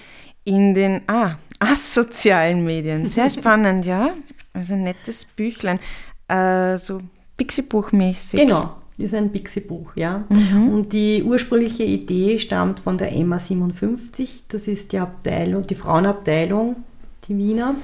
in 0.44 0.74
den 0.74 1.02
ah, 1.08 1.38
asozialen 1.60 2.66
Medien. 2.66 3.08
Sehr 3.08 3.30
spannend, 3.30 3.86
ja? 3.86 4.12
Also 4.54 4.74
ein 4.74 4.84
nettes 4.84 5.26
Büchlein. 5.26 5.80
Äh, 6.28 6.78
so 6.78 7.00
Pixie-Buch-mäßig. 7.38 8.42
Genau, 8.42 8.76
ist 9.00 9.14
ein 9.14 9.32
Pixie-Buch, 9.32 9.92
ja. 9.96 10.26
Mhm. 10.30 10.70
Und 10.70 10.94
die 10.94 11.24
ursprüngliche 11.24 11.84
Idee 11.84 12.38
stammt 12.40 12.80
von 12.80 12.98
der 12.98 13.12
MA 13.24 13.40
57. 13.40 14.44
Das 14.48 14.68
ist 14.68 14.92
die 14.92 15.00
Abteilung, 15.00 15.64
die 15.64 15.76
Frauenabteilung, 15.76 16.78
die 17.28 17.38
Wiener 17.38 17.76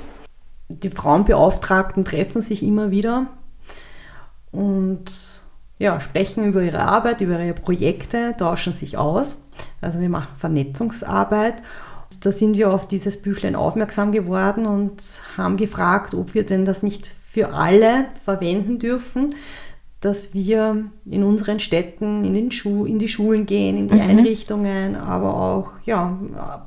die 0.67 0.89
Frauenbeauftragten 0.89 2.05
treffen 2.05 2.41
sich 2.41 2.63
immer 2.63 2.91
wieder 2.91 3.27
und 4.51 5.05
ja, 5.77 5.99
sprechen 5.99 6.45
über 6.45 6.63
ihre 6.63 6.79
Arbeit, 6.79 7.21
über 7.21 7.39
ihre 7.39 7.53
Projekte, 7.53 8.33
tauschen 8.37 8.73
sich 8.73 8.97
aus. 8.97 9.37
Also 9.81 9.99
wir 9.99 10.09
machen 10.09 10.33
Vernetzungsarbeit. 10.37 11.61
Da 12.21 12.31
sind 12.31 12.55
wir 12.55 12.73
auf 12.73 12.87
dieses 12.87 13.21
Büchlein 13.21 13.55
aufmerksam 13.55 14.11
geworden 14.13 14.65
und 14.65 15.03
haben 15.35 15.57
gefragt, 15.57 16.13
ob 16.13 16.33
wir 16.33 16.45
denn 16.45 16.63
das 16.63 16.81
nicht 16.81 17.13
für 17.29 17.53
alle 17.53 18.05
verwenden 18.23 18.79
dürfen, 18.79 19.35
dass 20.01 20.33
wir 20.33 20.85
in 21.05 21.23
unseren 21.23 21.59
Städten, 21.59 22.23
in, 22.23 22.33
den 22.33 22.51
Schu 22.51 22.85
in 22.85 22.99
die 22.99 23.07
Schulen 23.07 23.45
gehen, 23.45 23.77
in 23.77 23.87
die 23.87 23.95
mhm. 23.95 24.01
Einrichtungen, 24.01 24.95
aber 24.95 25.33
auch 25.35 25.71
ja, 25.85 26.19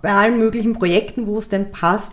bei 0.02 0.12
allen 0.12 0.38
möglichen 0.38 0.72
Projekten, 0.72 1.26
wo 1.26 1.38
es 1.38 1.48
denn 1.48 1.70
passt, 1.70 2.12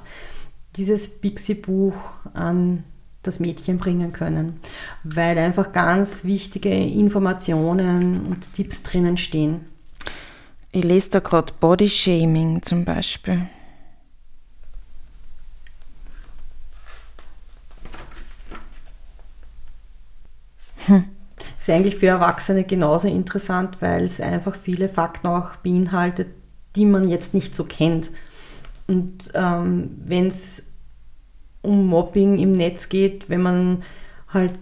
dieses 0.76 1.08
Pixie-Buch 1.08 1.96
an 2.34 2.84
das 3.24 3.40
Mädchen 3.40 3.78
bringen 3.78 4.14
können, 4.14 4.60
weil 5.04 5.38
einfach 5.38 5.72
ganz 5.72 6.26
wichtige 6.26 6.70
Informationen 6.70 8.28
und 8.28 8.54
Tipps 8.54 8.84
drinnen 8.84 9.18
stehen. 9.18 9.62
Ich 10.72 10.84
lese 10.84 11.10
da 11.10 11.20
gerade 11.20 11.54
Body 11.60 11.90
Shaming 11.90 12.62
zum 12.62 12.86
Beispiel. 12.86 13.48
Hm. 20.86 21.06
Ist 21.60 21.70
eigentlich 21.70 21.98
für 21.98 22.08
Erwachsene 22.08 22.64
genauso 22.64 23.08
interessant, 23.08 23.78
weil 23.82 24.04
es 24.04 24.22
einfach 24.22 24.56
viele 24.56 24.88
Fakten 24.88 25.28
auch 25.28 25.58
beinhaltet, 25.58 26.28
die 26.76 26.86
man 26.86 27.08
jetzt 27.10 27.34
nicht 27.34 27.56
so 27.56 27.66
kennt. 27.66 28.10
Und 28.88 29.32
ähm, 29.34 29.92
wenn 30.06 30.28
es 30.28 30.62
um 31.62 31.88
Mobbing 31.88 32.38
im 32.40 32.54
Netz 32.54 32.90
geht, 32.90 33.30
wenn 33.30 33.42
man 33.42 33.84
halt 34.30 34.54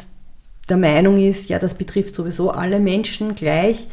der 0.69 0.77
Meinung 0.77 1.17
ist, 1.17 1.49
ja, 1.49 1.59
das 1.59 1.73
betrifft 1.73 2.15
sowieso 2.15 2.51
alle 2.51 2.79
Menschen 2.79 3.35
gleich, 3.35 3.87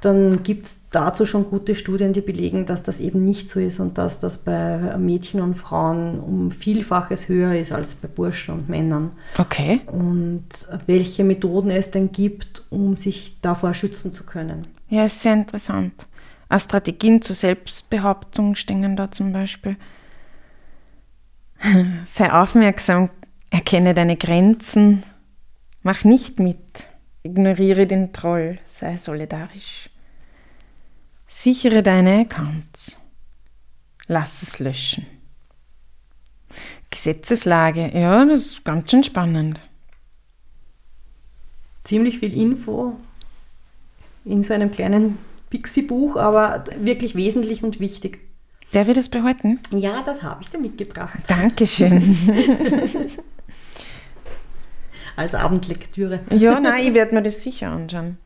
dann 0.00 0.42
gibt 0.42 0.66
es 0.66 0.76
dazu 0.94 1.26
schon 1.26 1.48
gute 1.50 1.74
Studien, 1.74 2.12
die 2.12 2.20
belegen, 2.20 2.66
dass 2.66 2.82
das 2.82 3.00
eben 3.00 3.24
nicht 3.24 3.48
so 3.48 3.60
ist 3.60 3.80
und 3.80 3.98
dass 3.98 4.20
das 4.20 4.38
bei 4.38 4.96
Mädchen 4.98 5.40
und 5.40 5.56
Frauen 5.56 6.20
um 6.20 6.50
Vielfaches 6.50 7.28
höher 7.28 7.54
ist 7.54 7.72
als 7.72 7.94
bei 7.94 8.08
Burschen 8.08 8.54
und 8.54 8.68
Männern. 8.68 9.12
Okay. 9.38 9.80
Und 9.86 10.46
welche 10.86 11.24
Methoden 11.24 11.70
es 11.70 11.90
denn 11.90 12.12
gibt, 12.12 12.64
um 12.70 12.96
sich 12.96 13.36
davor 13.40 13.74
schützen 13.74 14.12
zu 14.12 14.24
können. 14.24 14.66
Ja, 14.88 15.04
ist 15.04 15.22
sehr 15.22 15.34
interessant. 15.34 16.06
Auch 16.48 16.60
Strategien 16.60 17.22
zur 17.22 17.36
Selbstbehauptung 17.36 18.54
stehen 18.54 18.96
da 18.96 19.10
zum 19.10 19.32
Beispiel. 19.32 19.76
Sei 22.04 22.32
aufmerksam, 22.32 23.10
erkenne 23.50 23.94
deine 23.94 24.16
Grenzen, 24.16 25.02
mach 25.82 26.04
nicht 26.04 26.38
mit, 26.40 26.88
ignoriere 27.22 27.86
den 27.86 28.12
Troll, 28.12 28.58
sei 28.66 28.96
solidarisch. 28.96 29.90
Sichere 31.36 31.82
deine 31.82 32.20
Accounts, 32.20 32.96
lass 34.06 34.40
es 34.42 34.60
löschen. 34.60 35.04
Gesetzeslage, 36.90 37.90
ja, 37.92 38.24
das 38.24 38.46
ist 38.46 38.64
ganz 38.64 38.88
schön 38.88 39.02
spannend. 39.02 39.60
Ziemlich 41.82 42.20
viel 42.20 42.32
Info 42.32 42.96
in 44.24 44.44
so 44.44 44.54
einem 44.54 44.70
kleinen 44.70 45.18
Pixie-Buch, 45.50 46.16
aber 46.16 46.66
wirklich 46.78 47.16
wesentlich 47.16 47.64
und 47.64 47.80
wichtig. 47.80 48.20
Der 48.72 48.86
wird 48.86 48.98
es 48.98 49.08
behalten? 49.08 49.58
Ja, 49.72 50.02
das 50.02 50.22
habe 50.22 50.40
ich 50.40 50.50
dir 50.50 50.60
mitgebracht. 50.60 51.18
Dankeschön. 51.26 52.16
Als 55.16 55.34
Abendlektüre. 55.34 56.20
Ja, 56.30 56.60
nein, 56.60 56.86
ich 56.86 56.94
werde 56.94 57.12
mir 57.12 57.22
das 57.22 57.42
sicher 57.42 57.72
anschauen. 57.72 58.18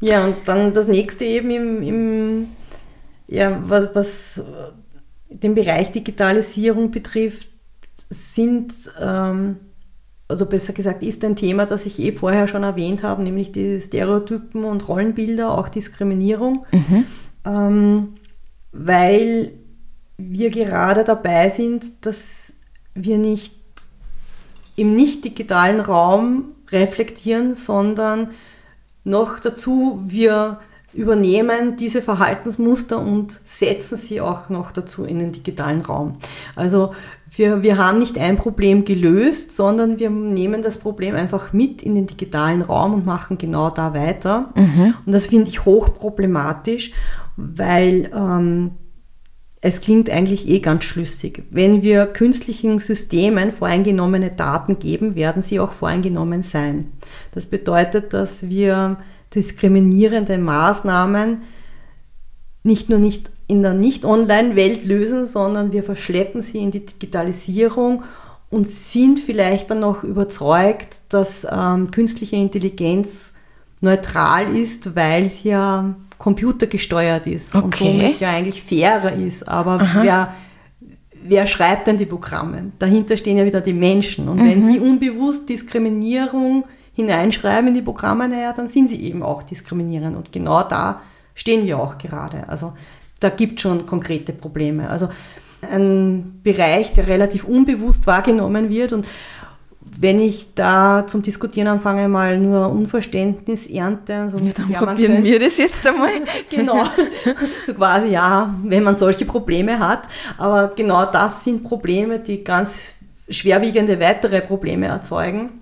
Ja, 0.00 0.24
und 0.24 0.36
dann 0.46 0.74
das 0.74 0.86
nächste 0.86 1.24
eben 1.24 1.50
im, 1.50 1.82
im 1.82 2.48
ja, 3.26 3.62
was, 3.66 3.94
was 3.94 4.42
den 5.30 5.54
Bereich 5.54 5.92
Digitalisierung 5.92 6.90
betrifft, 6.90 7.48
sind, 8.10 8.72
ähm, 9.00 9.56
also 10.28 10.46
besser 10.46 10.72
gesagt, 10.72 11.02
ist 11.02 11.24
ein 11.24 11.36
Thema, 11.36 11.66
das 11.66 11.86
ich 11.86 11.98
eh 11.98 12.12
vorher 12.12 12.48
schon 12.48 12.62
erwähnt 12.62 13.02
habe, 13.02 13.22
nämlich 13.22 13.52
die 13.52 13.80
Stereotypen 13.80 14.64
und 14.64 14.88
Rollenbilder, 14.88 15.56
auch 15.56 15.68
Diskriminierung. 15.68 16.66
Mhm. 16.72 17.04
Ähm, 17.44 18.08
weil 18.72 19.52
wir 20.16 20.50
gerade 20.50 21.04
dabei 21.04 21.50
sind, 21.50 22.06
dass 22.06 22.54
wir 22.94 23.18
nicht 23.18 23.54
im 24.76 24.94
nicht 24.94 25.24
digitalen 25.24 25.80
Raum 25.80 26.46
reflektieren, 26.70 27.54
sondern 27.54 28.30
noch 29.04 29.38
dazu 29.38 30.02
wir 30.04 30.58
übernehmen 30.94 31.76
diese 31.76 32.02
Verhaltensmuster 32.02 32.98
und 32.98 33.40
setzen 33.44 33.98
sie 33.98 34.20
auch 34.20 34.48
noch 34.48 34.70
dazu 34.72 35.04
in 35.04 35.18
den 35.18 35.32
digitalen 35.32 35.80
Raum. 35.80 36.18
Also 36.54 36.92
wir, 37.36 37.62
wir 37.62 37.78
haben 37.78 37.98
nicht 37.98 38.16
ein 38.16 38.36
Problem 38.36 38.84
gelöst, 38.84 39.52
sondern 39.52 39.98
wir 39.98 40.08
nehmen 40.08 40.62
das 40.62 40.78
Problem 40.78 41.16
einfach 41.16 41.52
mit 41.52 41.82
in 41.82 41.96
den 41.96 42.06
digitalen 42.06 42.62
Raum 42.62 42.94
und 42.94 43.06
machen 43.06 43.38
genau 43.38 43.70
da 43.70 43.92
weiter. 43.92 44.50
Mhm. 44.54 44.94
Und 45.04 45.12
das 45.12 45.26
finde 45.26 45.50
ich 45.50 45.64
hochproblematisch, 45.64 46.92
weil 47.36 48.10
ähm, 48.14 48.72
es 49.64 49.80
klingt 49.80 50.10
eigentlich 50.10 50.46
eh 50.46 50.58
ganz 50.58 50.84
schlüssig. 50.84 51.44
Wenn 51.50 51.80
wir 51.80 52.04
künstlichen 52.04 52.80
Systemen 52.80 53.50
voreingenommene 53.50 54.30
Daten 54.30 54.78
geben, 54.78 55.14
werden 55.14 55.42
sie 55.42 55.58
auch 55.58 55.72
voreingenommen 55.72 56.42
sein. 56.42 56.92
Das 57.32 57.46
bedeutet, 57.46 58.12
dass 58.12 58.50
wir 58.50 58.98
diskriminierende 59.34 60.36
Maßnahmen 60.36 61.44
nicht 62.62 62.90
nur 62.90 62.98
nicht 62.98 63.30
in 63.46 63.62
der 63.62 63.72
Nicht-Online-Welt 63.72 64.84
lösen, 64.84 65.24
sondern 65.24 65.72
wir 65.72 65.82
verschleppen 65.82 66.42
sie 66.42 66.58
in 66.58 66.70
die 66.70 66.84
Digitalisierung 66.84 68.02
und 68.50 68.68
sind 68.68 69.18
vielleicht 69.18 69.70
dann 69.70 69.80
noch 69.80 70.04
überzeugt, 70.04 71.00
dass 71.08 71.46
ähm, 71.50 71.90
künstliche 71.90 72.36
Intelligenz 72.36 73.32
neutral 73.80 74.54
ist, 74.54 74.94
weil 74.94 75.30
sie 75.30 75.48
ja 75.48 75.94
computergesteuert 76.18 77.26
ist 77.26 77.54
okay. 77.54 77.64
und 77.64 77.74
somit 77.74 78.20
ja 78.20 78.30
eigentlich 78.30 78.62
fairer 78.62 79.12
ist. 79.12 79.46
Aber 79.48 79.80
wer, 80.00 80.34
wer 81.22 81.46
schreibt 81.46 81.86
denn 81.86 81.98
die 81.98 82.06
Programme? 82.06 82.72
Dahinter 82.78 83.16
stehen 83.16 83.38
ja 83.38 83.44
wieder 83.44 83.60
die 83.60 83.72
Menschen. 83.72 84.28
Und 84.28 84.40
mhm. 84.40 84.48
wenn 84.48 84.72
sie 84.72 84.78
unbewusst 84.78 85.48
Diskriminierung 85.48 86.64
hineinschreiben 86.94 87.68
in 87.68 87.74
die 87.74 87.82
Programme, 87.82 88.28
naja, 88.28 88.52
dann 88.52 88.68
sind 88.68 88.88
sie 88.88 89.02
eben 89.02 89.22
auch 89.22 89.42
diskriminierend. 89.42 90.16
Und 90.16 90.32
genau 90.32 90.62
da 90.62 91.00
stehen 91.34 91.66
wir 91.66 91.78
auch 91.78 91.98
gerade. 91.98 92.48
Also 92.48 92.72
da 93.20 93.30
gibt 93.30 93.58
es 93.58 93.62
schon 93.62 93.86
konkrete 93.86 94.32
Probleme. 94.32 94.88
Also 94.88 95.08
ein 95.62 96.40
Bereich, 96.42 96.92
der 96.92 97.06
relativ 97.08 97.44
unbewusst 97.44 98.06
wahrgenommen 98.06 98.68
wird 98.68 98.92
und 98.92 99.06
wenn 99.98 100.18
ich 100.18 100.54
da 100.54 101.06
zum 101.06 101.22
Diskutieren 101.22 101.68
anfange, 101.68 102.08
mal 102.08 102.38
nur 102.38 102.68
Unverständnis 102.70 103.66
ernte. 103.66 104.28
So 104.30 104.38
ja, 104.38 104.52
dann 104.52 104.72
probieren 104.72 105.14
könnte, 105.14 105.24
wir 105.24 105.40
das 105.40 105.58
jetzt 105.58 105.86
einmal. 105.86 106.10
genau. 106.50 106.84
So 107.64 107.74
quasi, 107.74 108.08
ja, 108.08 108.54
wenn 108.64 108.82
man 108.82 108.96
solche 108.96 109.24
Probleme 109.24 109.78
hat. 109.78 110.02
Aber 110.36 110.72
genau 110.74 111.06
das 111.06 111.44
sind 111.44 111.62
Probleme, 111.62 112.18
die 112.18 112.42
ganz 112.42 112.94
schwerwiegende 113.28 114.00
weitere 114.00 114.40
Probleme 114.40 114.86
erzeugen. 114.86 115.60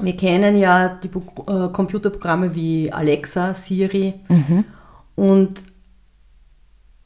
Wir 0.00 0.16
kennen 0.16 0.56
ja 0.56 0.88
die 0.88 1.08
äh, 1.08 1.68
Computerprogramme 1.72 2.54
wie 2.54 2.92
Alexa, 2.92 3.54
Siri 3.54 4.14
mhm. 4.28 4.64
und 5.14 5.64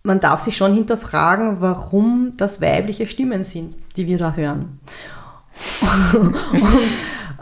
man 0.02 0.18
darf 0.18 0.40
sich 0.40 0.56
schon 0.56 0.74
hinterfragen, 0.74 1.60
warum 1.60 2.32
das 2.36 2.60
weibliche 2.60 3.06
Stimmen 3.06 3.44
sind, 3.44 3.74
die 3.96 4.06
wir 4.06 4.18
da 4.18 4.32
hören. 4.32 4.80
und, 6.20 6.34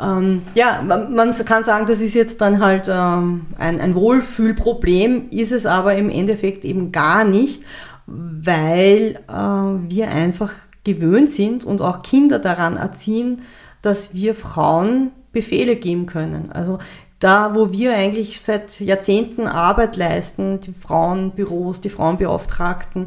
ähm, 0.01 0.43
ja, 0.55 0.83
man, 0.83 1.15
man, 1.15 1.35
kann 1.45 1.65
sagen, 1.65 1.87
das 1.87 2.01
ist 2.01 2.15
jetzt 2.15 2.41
dann 2.41 2.63
halt 2.63 2.89
ähm, 2.89 3.47
ein, 3.59 3.81
ein 3.81 3.95
Wohlfühlproblem, 3.95 5.31
ist 5.31 5.53
es 5.53 5.67
aber 5.67 5.97
im 5.97 6.11
Endeffekt 6.11 6.65
eben 6.65 6.93
gar 6.93 7.25
nicht, 7.25 7.63
weil 8.07 9.21
äh, 9.29 9.33
wir 9.33 10.11
einfach 10.11 10.53
gewöhnt 10.85 11.31
sind 11.31 11.65
und 11.65 11.83
auch 11.83 12.03
Kinder 12.03 12.39
daran 12.39 12.77
erziehen, 12.77 13.43
dass 13.83 14.15
wir 14.15 14.35
Frauen 14.35 15.11
Befehle 15.33 15.77
geben 15.77 16.07
können. 16.07 16.51
Also 16.53 16.79
da, 17.21 17.55
wo 17.55 17.73
wir 17.73 17.95
eigentlich 17.95 18.41
seit 18.41 18.81
Jahrzehnten 18.81 19.47
Arbeit 19.47 19.97
leisten, 19.97 20.61
die 20.61 20.73
Frauenbüros, 20.73 21.81
die 21.81 21.91
Frauenbeauftragten, 21.91 23.07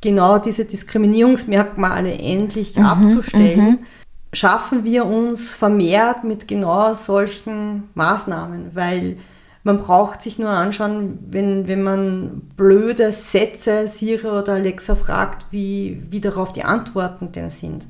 genau 0.00 0.38
diese 0.38 0.64
Diskriminierungsmerkmale 0.64 2.12
endlich 2.12 2.76
mhm, 2.76 2.86
abzustellen, 2.86 3.60
mhm. 3.60 3.78
Schaffen 4.32 4.84
wir 4.84 5.06
uns 5.06 5.50
vermehrt 5.50 6.24
mit 6.24 6.46
genau 6.46 6.94
solchen 6.94 7.88
Maßnahmen, 7.94 8.70
weil 8.74 9.16
man 9.62 9.78
braucht 9.78 10.22
sich 10.22 10.38
nur 10.38 10.50
anschauen, 10.50 11.18
wenn, 11.28 11.68
wenn 11.68 11.82
man 11.82 12.42
blöde 12.56 13.12
Sätze 13.12 13.88
Siri 13.88 14.26
oder 14.26 14.54
Alexa 14.54 14.94
fragt, 14.94 15.46
wie, 15.50 16.02
wie 16.10 16.20
darauf 16.20 16.52
die 16.52 16.64
Antworten 16.64 17.32
denn 17.32 17.50
sind. 17.50 17.86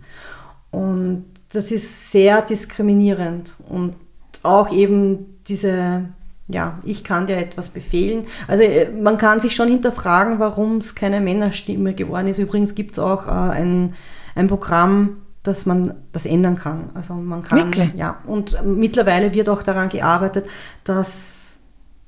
Und 0.70 1.26
das 1.52 1.70
ist 1.70 2.10
sehr 2.10 2.42
diskriminierend 2.42 3.54
und 3.68 3.94
auch 4.42 4.72
eben 4.72 5.38
diese, 5.46 6.04
ja, 6.48 6.78
ich 6.84 7.04
kann 7.04 7.26
dir 7.26 7.36
etwas 7.36 7.68
befehlen. 7.68 8.26
Also 8.48 8.62
äh, 8.62 8.88
man 8.90 9.18
kann 9.18 9.40
sich 9.40 9.54
schon 9.54 9.68
hinterfragen, 9.68 10.38
warum 10.38 10.78
es 10.78 10.94
keine 10.94 11.20
Männerstimme 11.20 11.94
geworden 11.94 12.28
ist. 12.28 12.38
Übrigens 12.38 12.74
gibt 12.74 12.92
es 12.92 12.98
auch 12.98 13.26
äh, 13.26 13.30
ein, 13.30 13.94
ein 14.34 14.48
Programm, 14.48 15.18
dass 15.42 15.64
man 15.66 15.94
das 16.12 16.26
ändern 16.26 16.56
kann. 16.56 16.90
Also 16.94 17.14
man 17.14 17.42
kann, 17.42 17.58
Wirklich? 17.58 17.94
ja. 17.94 18.18
Und 18.26 18.62
mittlerweile 18.64 19.32
wird 19.32 19.48
auch 19.48 19.62
daran 19.62 19.88
gearbeitet, 19.88 20.46
dass 20.84 21.52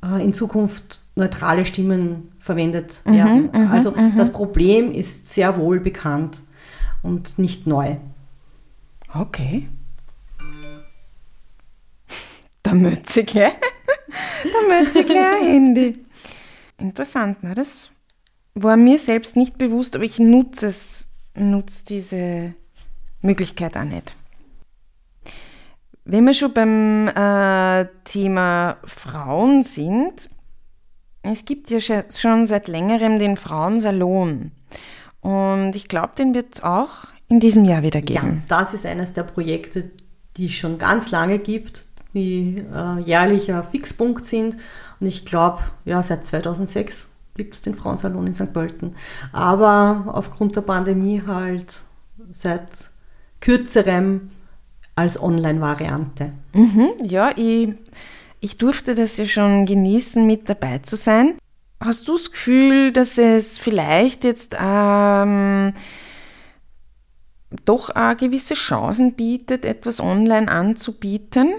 äh, 0.05 0.23
in 0.23 0.35
Zukunft 0.35 1.01
neutrale 1.15 1.65
Stimmen 1.65 2.33
verwendet 2.39 3.01
mhm, 3.05 3.13
werden. 3.13 3.51
Mhm, 3.53 3.71
also 3.71 3.93
mhm. 3.93 4.15
das 4.17 4.33
Problem 4.33 4.93
ist 4.93 5.31
sehr 5.31 5.57
wohl 5.57 5.81
bekannt 5.81 6.41
und 7.03 7.39
nicht 7.39 7.67
neu. 7.67 7.97
Okay. 9.15 9.69
Möchte 14.69 15.01
ich 15.01 15.07
gleich 15.07 15.43
ein 15.43 15.47
Handy. 15.47 16.05
Interessant, 16.79 17.43
ne? 17.43 17.55
das 17.55 17.91
war 18.55 18.77
mir 18.77 18.99
selbst 18.99 19.37
nicht 19.37 19.59
bewusst, 19.59 19.95
aber 19.97 20.05
ich 20.05 20.19
nutze 20.19 20.67
es, 20.67 21.09
nutze 21.35 21.85
diese 21.87 22.55
Möglichkeit 23.23 23.77
auch 23.77 23.85
nicht. 23.85 24.15
Wenn 26.05 26.25
wir 26.25 26.35
schon 26.35 26.53
beim 26.53 27.09
äh, 27.09 27.87
Thema 28.05 28.77
Frauen 28.85 29.63
sind, 29.63 30.29
es 31.23 31.45
gibt 31.45 31.71
ja 31.71 31.79
schon 31.81 32.47
seit 32.47 32.67
längerem 32.67 33.19
den 33.19 33.37
Frauensalon. 33.37 34.51
Und 35.21 35.77
ich 35.77 35.87
glaube, 35.87 36.13
den 36.19 36.35
wird 36.35 36.57
es 36.57 36.65
auch 36.65 37.07
in 37.29 37.39
diesem 37.39 37.65
Jahr 37.65 37.83
wieder 37.83 38.01
geben. 38.01 38.43
Ja, 38.49 38.57
das 38.59 38.75
ist 38.75 38.85
eines 38.85 39.13
der 39.13 39.23
Projekte, 39.23 39.91
die 40.37 40.47
es 40.47 40.53
schon 40.53 40.79
ganz 40.79 41.11
lange 41.13 41.39
gibt, 41.39 41.87
die 42.15 42.65
äh, 42.75 43.01
jährlicher 43.01 43.63
Fixpunkt 43.63 44.27
sind. 44.27 44.57
Und 44.99 45.07
ich 45.07 45.25
glaube, 45.25 45.63
ja, 45.85 46.03
seit 46.03 46.25
2006 46.25 47.07
gibt 47.37 47.55
es 47.55 47.63
den 47.63 47.77
Frauensalon 47.77 48.27
in 48.27 48.35
St. 48.35 48.53
Pölten. 48.53 48.97
Aber 49.33 50.05
aufgrund 50.09 50.57
der 50.57 50.63
Pandemie 50.63 51.23
halt 51.25 51.81
seit 52.33 52.91
kürzerem 53.43 54.31
als 54.95 55.21
Online-Variante. 55.21 56.33
Mhm, 56.55 56.93
ja, 57.03 57.33
ich, 57.37 57.75
ich 58.41 58.57
durfte 58.57 58.95
das 58.95 59.19
ja 59.19 59.27
schon 59.27 59.67
genießen, 59.67 60.27
mit 60.27 60.49
dabei 60.49 60.79
zu 60.79 60.97
sein. 60.97 61.35
Hast 61.81 62.09
du 62.09 62.13
das 62.13 62.31
Gefühl, 62.31 62.93
dass 62.93 63.19
es 63.19 63.59
vielleicht 63.59 64.25
jetzt 64.25 64.57
ähm, 64.59 65.73
doch 67.65 67.91
auch 67.91 68.17
gewisse 68.17 68.55
Chancen 68.55 69.15
bietet, 69.15 69.65
etwas 69.65 70.01
online 70.01 70.49
anzubieten? 70.49 71.55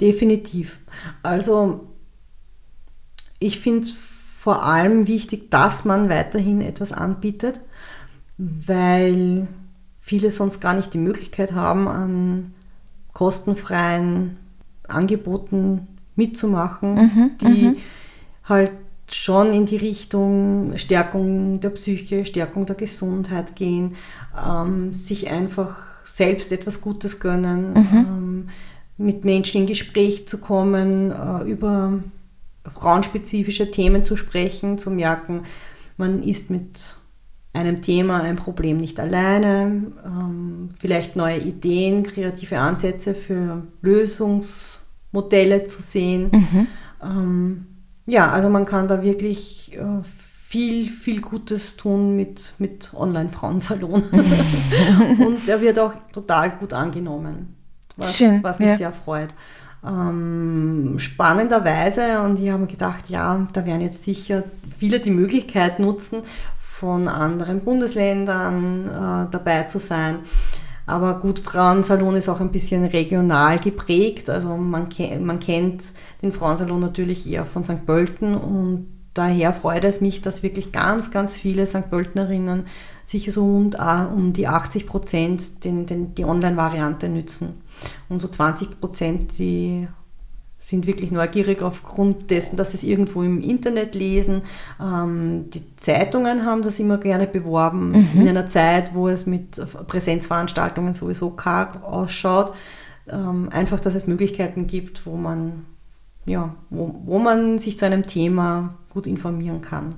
Definitiv. 0.00 0.78
Also 1.22 1.88
ich 3.40 3.58
finde 3.58 3.88
vor 4.38 4.62
allem 4.62 5.08
wichtig, 5.08 5.50
dass 5.50 5.84
man 5.84 6.08
weiterhin 6.08 6.60
etwas 6.60 6.92
anbietet, 6.92 7.60
weil 8.38 9.48
viele 10.02 10.30
sonst 10.30 10.60
gar 10.60 10.74
nicht 10.74 10.92
die 10.92 10.98
Möglichkeit 10.98 11.52
haben, 11.52 11.88
an 11.88 12.54
kostenfreien 13.14 14.36
Angeboten 14.86 15.86
mitzumachen, 16.16 16.94
mhm, 16.94 17.30
die 17.40 17.62
mhm. 17.62 17.76
halt 18.44 18.72
schon 19.10 19.52
in 19.52 19.66
die 19.66 19.76
Richtung 19.76 20.72
Stärkung 20.76 21.60
der 21.60 21.70
Psyche, 21.70 22.24
Stärkung 22.26 22.66
der 22.66 22.76
Gesundheit 22.76 23.56
gehen, 23.56 23.94
ähm, 24.36 24.92
sich 24.92 25.30
einfach 25.30 25.76
selbst 26.04 26.50
etwas 26.52 26.80
Gutes 26.80 27.20
gönnen, 27.20 27.72
mhm. 27.72 27.88
ähm, 27.92 28.48
mit 28.98 29.24
Menschen 29.24 29.62
in 29.62 29.66
Gespräch 29.66 30.26
zu 30.26 30.38
kommen, 30.38 31.10
äh, 31.10 31.44
über 31.44 32.00
frauenspezifische 32.66 33.70
Themen 33.70 34.02
zu 34.02 34.16
sprechen, 34.16 34.78
zu 34.78 34.90
merken, 34.90 35.42
man 35.96 36.22
ist 36.22 36.50
mit 36.50 36.96
einem 37.52 37.82
Thema, 37.82 38.22
ein 38.22 38.36
Problem 38.36 38.78
nicht 38.78 38.98
alleine, 38.98 39.92
ähm, 40.04 40.70
vielleicht 40.78 41.16
neue 41.16 41.38
Ideen, 41.38 42.02
kreative 42.02 42.58
Ansätze 42.58 43.14
für 43.14 43.62
Lösungsmodelle 43.82 45.66
zu 45.66 45.82
sehen. 45.82 46.30
Mhm. 46.32 46.66
Ähm, 47.02 47.66
ja, 48.06 48.30
also 48.30 48.48
man 48.48 48.64
kann 48.64 48.88
da 48.88 49.02
wirklich 49.02 49.76
äh, 49.76 50.02
viel, 50.52 50.88
viel 50.88 51.20
Gutes 51.20 51.76
tun 51.76 52.16
mit, 52.16 52.54
mit 52.58 52.92
Online-Frauensalon. 52.94 54.02
und 55.18 55.48
er 55.48 55.60
wird 55.60 55.78
auch 55.78 55.92
total 56.12 56.50
gut 56.52 56.72
angenommen, 56.72 57.54
was, 57.96 58.16
Schön, 58.16 58.42
was 58.42 58.58
mich 58.58 58.68
ja. 58.68 58.76
sehr 58.76 58.92
freut. 58.92 59.30
Ähm, 59.84 60.94
spannenderweise, 60.98 62.20
und 62.22 62.38
ich 62.38 62.50
habe 62.50 62.62
mir 62.62 62.68
gedacht, 62.68 63.08
ja, 63.08 63.46
da 63.52 63.66
werden 63.66 63.80
jetzt 63.80 64.04
sicher 64.04 64.44
viele 64.78 65.00
die 65.00 65.10
Möglichkeit 65.10 65.80
nutzen, 65.80 66.22
von 66.82 67.06
anderen 67.06 67.60
Bundesländern 67.60 68.88
äh, 68.88 69.30
dabei 69.30 69.62
zu 69.68 69.78
sein. 69.78 70.18
Aber 70.84 71.20
gut, 71.20 71.38
Frauensalon 71.38 72.16
ist 72.16 72.28
auch 72.28 72.40
ein 72.40 72.50
bisschen 72.50 72.84
regional 72.84 73.60
geprägt. 73.60 74.28
Also 74.28 74.48
man, 74.56 74.88
man 75.20 75.38
kennt 75.38 75.84
den 76.22 76.32
Frauensalon 76.32 76.80
natürlich 76.80 77.30
eher 77.30 77.44
von 77.46 77.62
St. 77.62 77.86
Pölten 77.86 78.34
und 78.34 78.88
daher 79.14 79.52
freut 79.52 79.84
es 79.84 80.00
mich, 80.00 80.22
dass 80.22 80.42
wirklich 80.42 80.72
ganz, 80.72 81.12
ganz 81.12 81.36
viele 81.36 81.68
St. 81.68 81.88
Pöltenerinnen 81.88 82.64
sicher 83.06 83.30
so 83.30 83.44
um, 83.44 83.70
um 84.16 84.32
die 84.32 84.48
80 84.48 84.88
Prozent 84.88 85.64
den, 85.64 85.86
den, 85.86 86.16
die 86.16 86.24
Online-Variante 86.24 87.08
nützen. 87.08 87.62
Und 88.08 88.20
so 88.20 88.26
20 88.26 88.80
Prozent, 88.80 89.38
die 89.38 89.86
sind 90.62 90.86
wirklich 90.86 91.10
neugierig 91.10 91.62
aufgrund 91.64 92.30
dessen, 92.30 92.56
dass 92.56 92.70
sie 92.70 92.76
es 92.76 92.82
irgendwo 92.84 93.22
im 93.22 93.40
Internet 93.40 93.96
lesen. 93.96 94.42
Ähm, 94.80 95.50
die 95.50 95.74
Zeitungen 95.76 96.46
haben 96.46 96.62
das 96.62 96.78
immer 96.78 96.98
gerne 96.98 97.26
beworben, 97.26 97.88
mhm. 97.90 98.20
in 98.20 98.28
einer 98.28 98.46
Zeit, 98.46 98.94
wo 98.94 99.08
es 99.08 99.26
mit 99.26 99.60
Präsenzveranstaltungen 99.88 100.94
sowieso 100.94 101.30
karg 101.30 101.82
ausschaut. 101.82 102.54
Ähm, 103.08 103.48
einfach, 103.50 103.80
dass 103.80 103.96
es 103.96 104.06
Möglichkeiten 104.06 104.68
gibt, 104.68 105.04
wo 105.04 105.16
man, 105.16 105.66
ja, 106.26 106.54
wo, 106.70 106.94
wo 107.04 107.18
man 107.18 107.58
sich 107.58 107.76
zu 107.76 107.84
einem 107.84 108.06
Thema 108.06 108.74
gut 108.90 109.08
informieren 109.08 109.62
kann. 109.62 109.96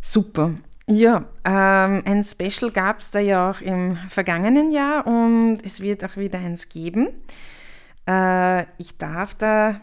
Super. 0.00 0.52
Ja, 0.86 1.24
ähm, 1.44 2.02
ein 2.04 2.22
Special 2.22 2.70
gab 2.70 3.00
es 3.00 3.10
da 3.10 3.18
ja 3.18 3.50
auch 3.50 3.60
im 3.60 3.96
vergangenen 4.08 4.70
Jahr 4.70 5.04
und 5.04 5.58
es 5.64 5.80
wird 5.80 6.04
auch 6.04 6.16
wieder 6.16 6.38
eins 6.38 6.68
geben. 6.68 7.08
Äh, 8.08 8.62
ich 8.78 8.96
darf 8.98 9.34
da 9.34 9.80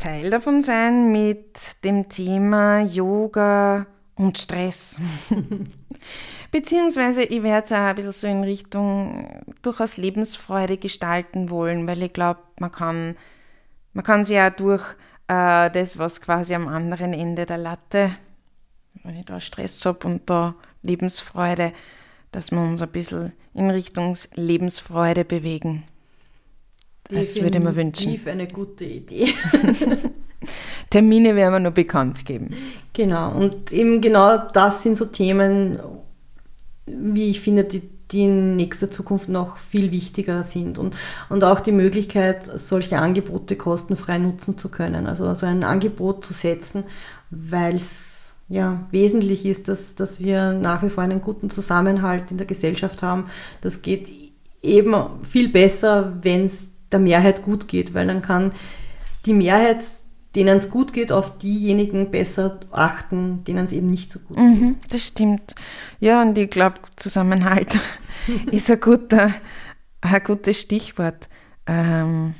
Teil 0.00 0.30
davon 0.30 0.62
sein 0.62 1.12
mit 1.12 1.84
dem 1.84 2.08
Thema 2.08 2.80
Yoga 2.80 3.86
und 4.16 4.38
Stress. 4.38 4.98
Beziehungsweise 6.50 7.22
ich 7.22 7.42
werde 7.42 7.64
es 7.66 7.72
auch 7.72 7.76
ein 7.76 7.94
bisschen 7.94 8.12
so 8.12 8.26
in 8.26 8.42
Richtung 8.42 9.42
durchaus 9.62 9.98
Lebensfreude 9.98 10.78
gestalten 10.78 11.50
wollen, 11.50 11.86
weil 11.86 12.02
ich 12.02 12.12
glaube, 12.12 12.40
man 12.58 12.72
kann, 12.72 13.16
man 13.92 14.04
kann 14.04 14.24
sich 14.24 14.36
ja 14.36 14.50
durch 14.50 14.82
äh, 15.28 15.70
das, 15.70 15.98
was 15.98 16.20
quasi 16.20 16.54
am 16.54 16.66
anderen 16.66 17.12
Ende 17.12 17.46
der 17.46 17.58
Latte, 17.58 18.16
wenn 19.04 19.16
ich 19.16 19.26
da 19.26 19.38
Stress 19.38 19.84
habe 19.84 20.08
und 20.08 20.28
da 20.28 20.54
Lebensfreude, 20.82 21.72
dass 22.32 22.50
wir 22.50 22.60
uns 22.60 22.82
ein 22.82 22.90
bisschen 22.90 23.32
in 23.54 23.70
Richtung 23.70 24.16
Lebensfreude 24.34 25.24
bewegen. 25.24 25.84
Das 27.10 27.40
würde 27.40 27.58
ich 27.58 27.64
mir 27.64 27.76
wünschen. 27.76 28.20
eine 28.26 28.46
gute 28.46 28.84
Idee. 28.84 29.28
Termine 30.90 31.36
werden 31.36 31.52
wir 31.52 31.60
noch 31.60 31.72
bekannt 31.72 32.24
geben. 32.24 32.50
Genau, 32.92 33.32
und 33.32 33.72
eben 33.72 34.00
genau 34.00 34.38
das 34.52 34.82
sind 34.82 34.96
so 34.96 35.04
Themen, 35.04 35.78
wie 36.86 37.30
ich 37.30 37.40
finde, 37.40 37.64
die, 37.64 37.82
die 38.10 38.24
in 38.24 38.56
nächster 38.56 38.90
Zukunft 38.90 39.28
noch 39.28 39.58
viel 39.58 39.92
wichtiger 39.92 40.42
sind 40.42 40.78
und, 40.78 40.96
und 41.28 41.44
auch 41.44 41.60
die 41.60 41.72
Möglichkeit, 41.72 42.44
solche 42.58 42.98
Angebote 42.98 43.56
kostenfrei 43.56 44.18
nutzen 44.18 44.58
zu 44.58 44.68
können. 44.68 45.06
Also, 45.06 45.24
also 45.24 45.46
ein 45.46 45.62
Angebot 45.62 46.24
zu 46.24 46.32
setzen, 46.32 46.84
weil 47.30 47.76
es 47.76 48.34
ja 48.48 48.84
wesentlich 48.90 49.46
ist, 49.46 49.68
dass, 49.68 49.94
dass 49.94 50.18
wir 50.18 50.52
nach 50.52 50.82
wie 50.82 50.90
vor 50.90 51.04
einen 51.04 51.20
guten 51.20 51.50
Zusammenhalt 51.50 52.32
in 52.32 52.36
der 52.36 52.48
Gesellschaft 52.48 53.02
haben. 53.02 53.26
Das 53.60 53.80
geht 53.80 54.10
eben 54.60 54.94
viel 55.22 55.48
besser, 55.48 56.18
wenn 56.22 56.46
es 56.46 56.68
der 56.92 57.00
Mehrheit 57.00 57.42
gut 57.42 57.68
geht, 57.68 57.94
weil 57.94 58.06
dann 58.06 58.22
kann 58.22 58.52
die 59.26 59.34
Mehrheit, 59.34 59.84
denen 60.34 60.58
es 60.58 60.70
gut 60.70 60.92
geht, 60.92 61.12
auf 61.12 61.38
diejenigen 61.38 62.10
besser 62.10 62.60
achten, 62.70 63.44
denen 63.44 63.64
es 63.64 63.72
eben 63.72 63.88
nicht 63.88 64.12
so 64.12 64.18
gut 64.20 64.38
mhm, 64.38 64.76
geht. 64.80 64.94
Das 64.94 65.06
stimmt. 65.06 65.54
Ja, 65.98 66.22
und 66.22 66.38
ich 66.38 66.50
glaube, 66.50 66.76
Zusammenhalt 66.96 67.78
ist 68.50 68.70
ein, 68.70 68.80
guter, 68.80 69.32
ein 70.00 70.22
gutes 70.24 70.60
Stichwort. 70.60 71.28
Ähm, 71.66 72.34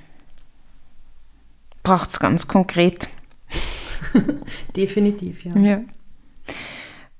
Braucht 1.82 2.10
es 2.10 2.20
ganz 2.20 2.46
konkret. 2.46 3.08
Definitiv, 4.76 5.44
ja. 5.44 5.56
ja. 5.56 5.80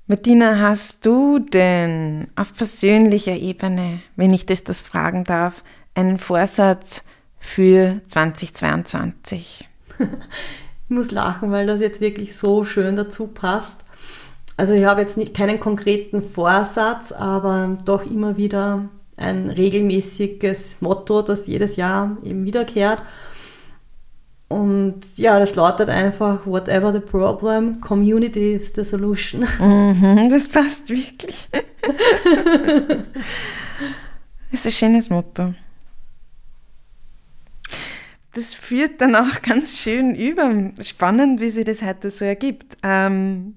Martina, 0.07 0.59
hast 0.59 1.05
du 1.05 1.39
denn 1.39 2.27
auf 2.35 2.53
persönlicher 2.53 3.35
Ebene, 3.35 4.01
wenn 4.15 4.33
ich 4.33 4.45
das, 4.45 4.63
das 4.63 4.81
fragen 4.81 5.23
darf, 5.23 5.63
einen 5.95 6.17
Vorsatz 6.17 7.05
für 7.41 7.99
2022? 8.07 9.67
ich 9.99 10.07
muss 10.87 11.11
lachen, 11.11 11.51
weil 11.51 11.67
das 11.67 11.81
jetzt 11.81 11.99
wirklich 11.99 12.37
so 12.37 12.63
schön 12.63 12.95
dazu 12.95 13.27
passt. 13.27 13.79
Also 14.55 14.73
ich 14.73 14.85
habe 14.85 15.01
jetzt 15.01 15.17
nicht, 15.17 15.33
keinen 15.33 15.59
konkreten 15.59 16.21
Vorsatz, 16.21 17.11
aber 17.11 17.77
doch 17.83 18.05
immer 18.05 18.37
wieder 18.37 18.85
ein 19.17 19.49
regelmäßiges 19.49 20.77
Motto, 20.79 21.21
das 21.21 21.47
jedes 21.47 21.75
Jahr 21.75 22.15
eben 22.23 22.45
wiederkehrt. 22.45 23.01
Und 24.47 25.01
ja, 25.15 25.39
das 25.39 25.55
lautet 25.55 25.89
einfach, 25.89 26.45
whatever 26.45 26.93
the 26.93 26.99
problem, 26.99 27.81
community 27.81 28.53
is 28.53 28.71
the 28.75 28.83
solution. 28.83 29.47
Mhm, 29.59 30.29
das 30.29 30.49
passt 30.49 30.89
wirklich. 30.89 31.49
das 34.51 34.65
ist 34.65 34.65
ein 34.65 34.71
schönes 34.71 35.09
Motto 35.09 35.53
das 38.33 38.53
führt 38.53 39.01
dann 39.01 39.15
auch 39.15 39.41
ganz 39.41 39.77
schön 39.77 40.15
über. 40.15 40.71
Spannend, 40.81 41.41
wie 41.41 41.49
sich 41.49 41.65
das 41.65 41.81
heute 41.81 42.09
so 42.09 42.25
ergibt. 42.25 42.77
Ähm, 42.83 43.55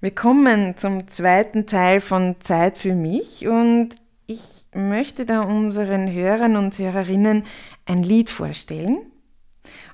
wir 0.00 0.14
kommen 0.14 0.76
zum 0.76 1.08
zweiten 1.08 1.66
Teil 1.66 2.00
von 2.00 2.36
Zeit 2.40 2.76
für 2.76 2.94
mich 2.94 3.46
und 3.46 3.90
ich 4.26 4.42
möchte 4.74 5.24
da 5.24 5.40
unseren 5.40 6.12
Hörern 6.12 6.56
und 6.56 6.78
Hörerinnen 6.78 7.44
ein 7.86 8.02
Lied 8.02 8.28
vorstellen. 8.28 8.98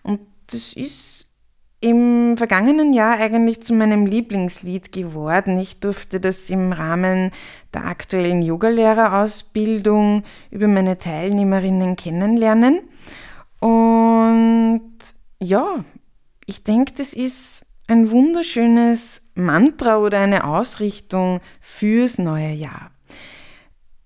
Und 0.02 0.20
das 0.48 0.72
ist 0.72 1.30
im 1.80 2.36
vergangenen 2.36 2.92
Jahr 2.92 3.18
eigentlich 3.18 3.62
zu 3.62 3.72
meinem 3.72 4.04
Lieblingslied 4.04 4.92
geworden. 4.92 5.58
Ich 5.58 5.80
durfte 5.80 6.20
das 6.20 6.50
im 6.50 6.72
Rahmen 6.72 7.30
der 7.72 7.86
aktuellen 7.86 8.42
Yogalehrerausbildung 8.42 10.24
über 10.50 10.68
meine 10.68 10.98
Teilnehmerinnen 10.98 11.96
kennenlernen. 11.96 12.80
Und 13.60 14.92
ja, 15.38 15.84
ich 16.46 16.64
denke, 16.64 16.94
das 16.94 17.12
ist 17.12 17.66
ein 17.86 18.10
wunderschönes 18.10 19.30
Mantra 19.34 19.98
oder 19.98 20.20
eine 20.20 20.44
Ausrichtung 20.44 21.40
fürs 21.60 22.18
neue 22.18 22.52
Jahr. 22.52 22.90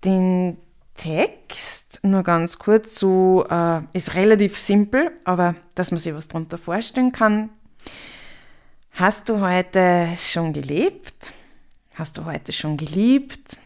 Den 0.03 0.57
Text, 0.95 1.99
nur 2.03 2.23
ganz 2.23 2.57
kurz, 2.57 2.97
so 2.99 3.45
äh, 3.49 3.81
ist 3.93 4.15
relativ 4.15 4.57
simpel, 4.57 5.11
aber 5.23 5.55
dass 5.75 5.91
man 5.91 5.99
sich 5.99 6.13
was 6.13 6.27
darunter 6.27 6.57
vorstellen 6.57 7.11
kann. 7.11 7.49
Hast 8.91 9.27
du 9.29 9.41
heute 9.41 10.07
schon 10.17 10.53
gelebt? 10.53 11.33
Hast 11.95 12.17
du 12.17 12.25
heute 12.25 12.53
schon 12.53 12.77
geliebt? 12.77 13.57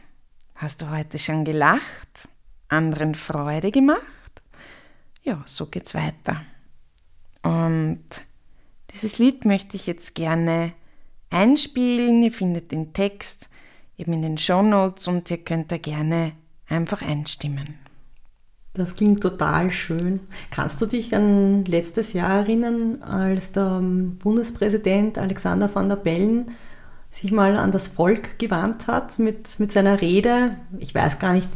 Hast 0.55 0.81
du 0.81 0.89
heute 0.89 1.17
schon 1.19 1.45
gelacht? 1.45 2.27
Anderen 2.67 3.15
Freude 3.15 3.71
gemacht? 3.71 4.18
Ja, 5.29 5.43
so 5.45 5.67
geht's 5.67 5.93
weiter. 5.93 6.41
Und 7.43 8.03
dieses 8.91 9.19
Lied 9.19 9.45
möchte 9.45 9.75
ich 9.75 9.85
jetzt 9.85 10.15
gerne 10.15 10.73
einspielen. 11.29 12.23
Ihr 12.23 12.31
findet 12.31 12.71
den 12.71 12.93
Text 12.93 13.49
eben 13.95 14.13
in 14.13 14.23
den 14.23 14.37
Show 14.37 14.63
Notes 14.63 15.07
und 15.07 15.29
ihr 15.29 15.37
könnt 15.37 15.71
da 15.71 15.77
gerne 15.77 16.31
einfach 16.67 17.03
einstimmen. 17.03 17.75
Das 18.73 18.95
klingt 18.95 19.21
total 19.21 19.71
schön. 19.71 20.21
Kannst 20.49 20.81
du 20.81 20.87
dich 20.87 21.15
an 21.15 21.65
letztes 21.65 22.13
Jahr 22.13 22.39
erinnern, 22.39 23.03
als 23.03 23.51
der 23.51 23.81
Bundespräsident 23.81 25.17
Alexander 25.17 25.73
van 25.73 25.89
der 25.89 25.95
Bellen 25.95 26.51
sich 27.11 27.31
mal 27.31 27.57
an 27.57 27.71
das 27.71 27.87
Volk 27.87 28.39
gewandt 28.39 28.87
hat 28.87 29.19
mit, 29.19 29.59
mit 29.59 29.71
seiner 29.71 30.01
Rede? 30.01 30.55
Ich 30.77 30.93
weiß 30.95 31.19
gar 31.19 31.33
nicht, 31.33 31.49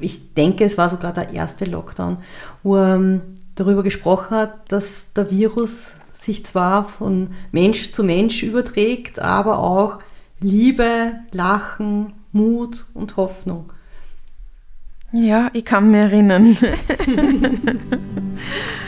ich 0.00 0.34
denke, 0.34 0.64
es 0.64 0.78
war 0.78 0.88
sogar 0.88 1.12
der 1.12 1.32
erste 1.32 1.64
Lockdown, 1.64 2.18
wo 2.62 2.76
er 2.76 2.96
ähm, 2.96 3.20
darüber 3.54 3.82
gesprochen 3.82 4.36
hat, 4.36 4.72
dass 4.72 5.12
der 5.14 5.30
Virus 5.30 5.94
sich 6.12 6.44
zwar 6.44 6.84
von 6.84 7.30
Mensch 7.52 7.92
zu 7.92 8.04
Mensch 8.04 8.42
überträgt, 8.42 9.20
aber 9.20 9.58
auch 9.58 10.00
Liebe, 10.40 11.12
Lachen, 11.32 12.12
Mut 12.32 12.86
und 12.94 13.16
Hoffnung. 13.16 13.72
Ja, 15.12 15.48
ich 15.52 15.64
kann 15.64 15.90
mich 15.90 16.00
erinnern. 16.00 16.56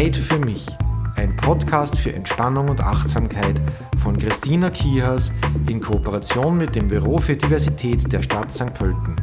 Zeit 0.00 0.16
für 0.16 0.38
mich. 0.38 0.64
Ein 1.16 1.36
Podcast 1.36 1.98
für 1.98 2.14
Entspannung 2.14 2.70
und 2.70 2.80
Achtsamkeit 2.80 3.60
von 4.02 4.16
Christina 4.16 4.70
Kiehas 4.70 5.30
in 5.68 5.78
Kooperation 5.78 6.56
mit 6.56 6.74
dem 6.74 6.88
Büro 6.88 7.18
für 7.18 7.36
Diversität 7.36 8.10
der 8.10 8.22
Stadt 8.22 8.50
St. 8.50 8.72
Pölten. 8.72 9.19